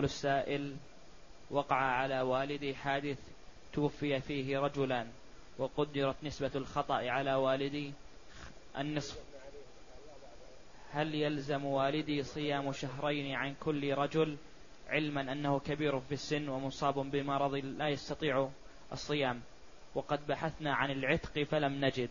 يقول 0.00 0.10
السائل 0.10 0.76
وقع 1.50 1.76
على 1.76 2.20
والدي 2.20 2.74
حادث 2.74 3.18
توفي 3.72 4.20
فيه 4.20 4.58
رجلان 4.58 5.06
وقدرت 5.58 6.16
نسبة 6.22 6.50
الخطأ 6.54 6.94
على 6.94 7.34
والدي 7.34 7.92
النصف. 8.78 9.18
هل 10.92 11.14
يلزم 11.14 11.64
والدي 11.64 12.22
صيام 12.22 12.72
شهرين 12.72 13.34
عن 13.34 13.54
كل 13.60 13.94
رجل؟ 13.94 14.36
علما 14.88 15.32
أنه 15.32 15.58
كبير 15.58 16.00
في 16.00 16.12
السن 16.12 16.48
ومصاب 16.48 17.10
بمرض 17.10 17.54
لا 17.54 17.88
يستطيع 17.88 18.48
الصيام. 18.92 19.40
وقد 19.94 20.26
بحثنا 20.26 20.74
عن 20.74 20.90
العتق 20.90 21.42
فلم 21.42 21.84
نجد. 21.84 22.08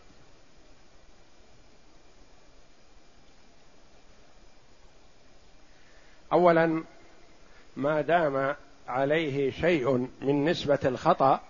اولا 6.32 6.84
ما 7.76 8.00
دام 8.00 8.56
عليه 8.88 9.50
شيء 9.50 10.08
من 10.22 10.44
نسبة 10.44 10.78
الخطأ 10.84 11.40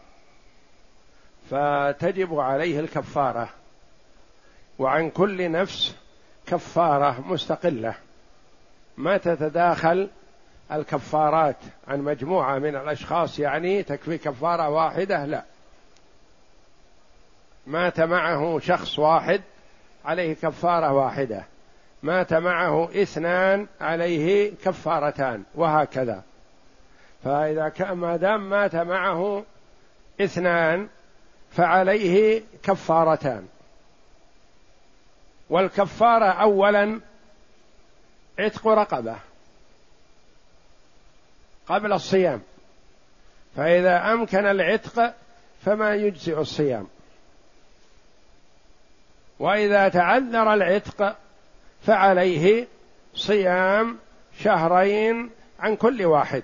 فتجب 1.50 2.38
عليه 2.38 2.80
الكفارة 2.80 3.48
وعن 4.78 5.10
كل 5.10 5.50
نفس 5.50 5.94
كفارة 6.46 7.20
مستقلة. 7.26 7.94
ما 8.96 9.16
تتداخل 9.16 10.08
الكفارات 10.72 11.56
عن 11.88 12.00
مجموعة 12.00 12.58
من 12.58 12.76
الأشخاص 12.76 13.38
يعني 13.38 13.82
تكفي 13.82 14.18
كفارة 14.18 14.68
واحدة؟ 14.68 15.24
لا. 15.24 15.44
مات 17.66 18.00
معه 18.00 18.58
شخص 18.58 18.98
واحد 18.98 19.40
عليه 20.04 20.34
كفارة 20.34 20.92
واحدة. 20.92 21.44
مات 22.02 22.32
معه 22.32 23.02
اثنان 23.02 23.66
عليه 23.80 24.52
كفارتان 24.64 25.44
وهكذا. 25.54 26.22
فإذا 27.24 27.68
كان 27.68 27.92
ما 27.92 28.16
دام 28.16 28.50
مات 28.50 28.76
معه 28.76 29.44
اثنان 30.20 30.88
فعليه 31.52 32.42
كفارتان. 32.62 33.48
والكفارة 35.50 36.24
أولا 36.24 37.00
عتق 38.38 38.68
رقبة 38.68 39.16
قبل 41.66 41.92
الصيام. 41.92 42.42
فإذا 43.56 44.12
أمكن 44.12 44.46
العتق 44.46 45.14
فما 45.64 45.94
يجزئ 45.94 46.38
الصيام. 46.38 46.86
وإذا 49.38 49.88
تعذر 49.88 50.54
العتق 50.54 51.16
فعليه 51.86 52.66
صيام 53.14 53.98
شهرين 54.38 55.30
عن 55.60 55.76
كل 55.76 56.04
واحد. 56.04 56.42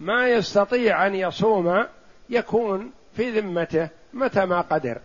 ما 0.00 0.28
يستطيع 0.28 1.06
أن 1.06 1.14
يصوم 1.14 1.86
يكون 2.30 2.92
في 3.16 3.40
ذمته 3.40 3.88
متى 4.12 4.44
ما 4.44 4.60
قدر. 4.60 4.98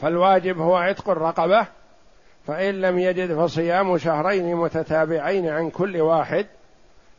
فالواجب 0.00 0.58
هو 0.58 0.76
عتق 0.76 1.10
الرقبة 1.10 1.66
فإن 2.46 2.80
لم 2.80 2.98
يجد 2.98 3.34
فصيام 3.34 3.98
شهرين 3.98 4.56
متتابعين 4.56 5.48
عن 5.48 5.70
كل 5.70 5.96
واحد 5.96 6.46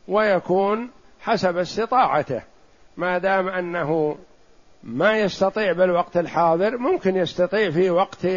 ويكون 0.07 0.89
حسب 1.21 1.57
استطاعته. 1.57 2.41
ما 2.97 3.17
دام 3.17 3.47
أنه 3.49 4.17
ما 4.83 5.19
يستطيع 5.19 5.71
بالوقت 5.71 6.17
الحاضر 6.17 6.77
ممكن 6.77 7.15
يستطيع 7.15 7.71
في 7.71 7.89
وقت 7.89 8.27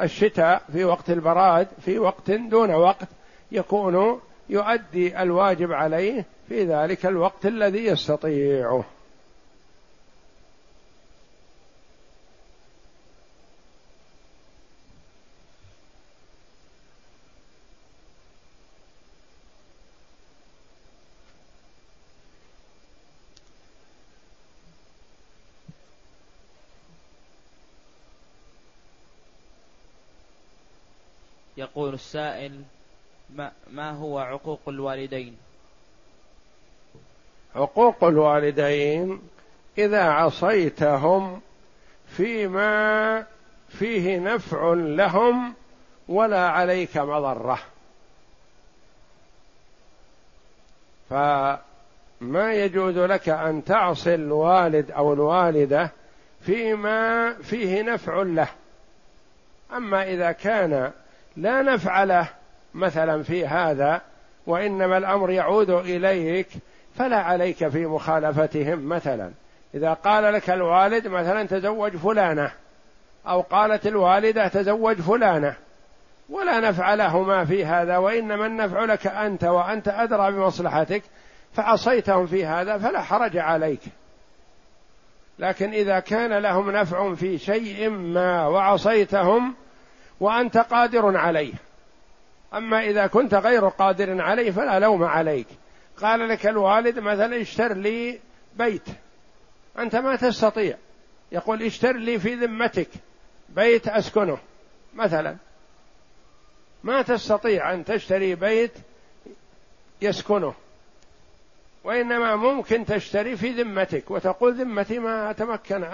الشتاء 0.00 0.62
في 0.72 0.84
وقت 0.84 1.10
البراد 1.10 1.68
في 1.80 1.98
وقت 1.98 2.30
دون 2.30 2.70
وقت 2.70 3.08
يكون 3.52 4.20
يؤدي 4.48 5.22
الواجب 5.22 5.72
عليه 5.72 6.24
في 6.48 6.64
ذلك 6.64 7.06
الوقت 7.06 7.46
الذي 7.46 7.84
يستطيعه. 7.84 8.84
يقول 31.80 31.94
السائل 31.94 32.62
ما, 33.70 33.90
هو 33.90 34.18
عقوق 34.18 34.60
الوالدين؟ 34.68 35.36
عقوق 37.56 38.04
الوالدين 38.04 39.22
إذا 39.78 40.02
عصيتهم 40.02 41.40
فيما 42.16 43.26
فيه 43.68 44.18
نفع 44.18 44.72
لهم 44.72 45.54
ولا 46.08 46.48
عليك 46.48 46.96
مضرة. 46.96 47.58
فما 51.10 52.52
يجوز 52.52 52.98
لك 52.98 53.28
أن 53.28 53.64
تعصي 53.64 54.14
الوالد 54.14 54.90
أو 54.90 55.12
الوالدة 55.12 55.90
فيما 56.40 57.32
فيه 57.32 57.82
نفع 57.82 58.22
له. 58.22 58.48
أما 59.72 60.02
إذا 60.02 60.32
كان 60.32 60.92
لا 61.36 61.62
نفع 61.62 62.04
له 62.04 62.28
مثلا 62.74 63.22
في 63.22 63.46
هذا 63.46 64.00
وإنما 64.46 64.98
الأمر 64.98 65.30
يعود 65.30 65.70
إليك 65.70 66.48
فلا 66.96 67.16
عليك 67.16 67.68
في 67.68 67.86
مخالفتهم 67.86 68.88
مثلا. 68.88 69.30
إذا 69.74 69.92
قال 69.92 70.34
لك 70.34 70.50
الوالد 70.50 71.06
مثلا 71.06 71.46
تزوج 71.46 71.96
فلانة 71.96 72.52
أو 73.26 73.40
قالت 73.40 73.86
الوالدة 73.86 74.48
تزوج 74.48 74.96
فلانة 74.96 75.54
ولا 76.30 76.60
نفع 76.60 76.94
لهما 76.94 77.44
في 77.44 77.64
هذا 77.64 77.96
وإنما 77.96 78.46
النفع 78.46 78.84
لك 78.84 79.06
أنت 79.06 79.44
وأنت 79.44 79.88
أدرى 79.88 80.32
بمصلحتك 80.32 81.02
فعصيتهم 81.52 82.26
في 82.26 82.46
هذا 82.46 82.78
فلا 82.78 83.02
حرج 83.02 83.36
عليك. 83.36 83.80
لكن 85.38 85.70
إذا 85.70 86.00
كان 86.00 86.32
لهم 86.32 86.70
نفع 86.70 87.14
في 87.14 87.38
شيء 87.38 87.90
ما 87.90 88.46
وعصيتهم 88.46 89.54
وأنت 90.20 90.56
قادر 90.56 91.16
عليه. 91.16 91.54
أما 92.54 92.84
إذا 92.84 93.06
كنت 93.06 93.34
غير 93.34 93.68
قادر 93.68 94.22
عليه 94.22 94.50
فلا 94.50 94.78
لوم 94.78 95.04
عليك. 95.04 95.46
قال 95.96 96.28
لك 96.28 96.46
الوالد 96.46 96.98
مثلا 96.98 97.40
اشتر 97.40 97.72
لي 97.72 98.20
بيت. 98.56 98.88
أنت 99.78 99.96
ما 99.96 100.16
تستطيع. 100.16 100.76
يقول 101.32 101.62
اشتر 101.62 101.96
لي 101.96 102.18
في 102.18 102.34
ذمتك 102.34 102.88
بيت 103.48 103.88
أسكنه. 103.88 104.38
مثلا. 104.94 105.36
ما 106.84 107.02
تستطيع 107.02 107.72
أن 107.72 107.84
تشتري 107.84 108.34
بيت 108.34 108.72
يسكنه. 110.02 110.54
وإنما 111.84 112.36
ممكن 112.36 112.84
تشتري 112.84 113.36
في 113.36 113.50
ذمتك. 113.50 114.10
وتقول 114.10 114.54
ذمتي 114.54 114.98
ما 114.98 115.30
أتمكن 115.30 115.86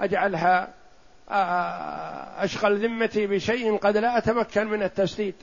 أجعلها 0.00 0.74
أشغل 2.44 2.86
ذمتي 2.86 3.26
بشيء 3.26 3.76
قد 3.76 3.96
لا 3.96 4.18
أتمكن 4.18 4.66
من 4.66 4.82
التسديد 4.82 5.34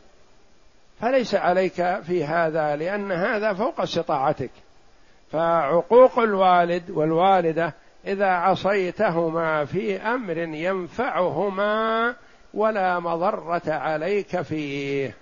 فليس 1.02 1.36
عليك 1.36 2.00
في 2.00 2.26
هذا 2.26 2.76
لأن 2.76 3.12
هذا 3.12 3.54
فوق 3.54 3.82
استطاعتك. 3.82 4.52
فعقوق 5.32 6.20
الوالد 6.20 6.90
والوالدة 6.90 7.74
إذا 8.08 8.28
عصيتهما 8.28 9.66
في 9.66 9.98
أمر 9.98 10.38
ينفعهما 10.38 12.16
ولا 12.54 13.00
مضرة 13.00 13.62
عليك 13.68 14.42
فيه. 14.42 15.18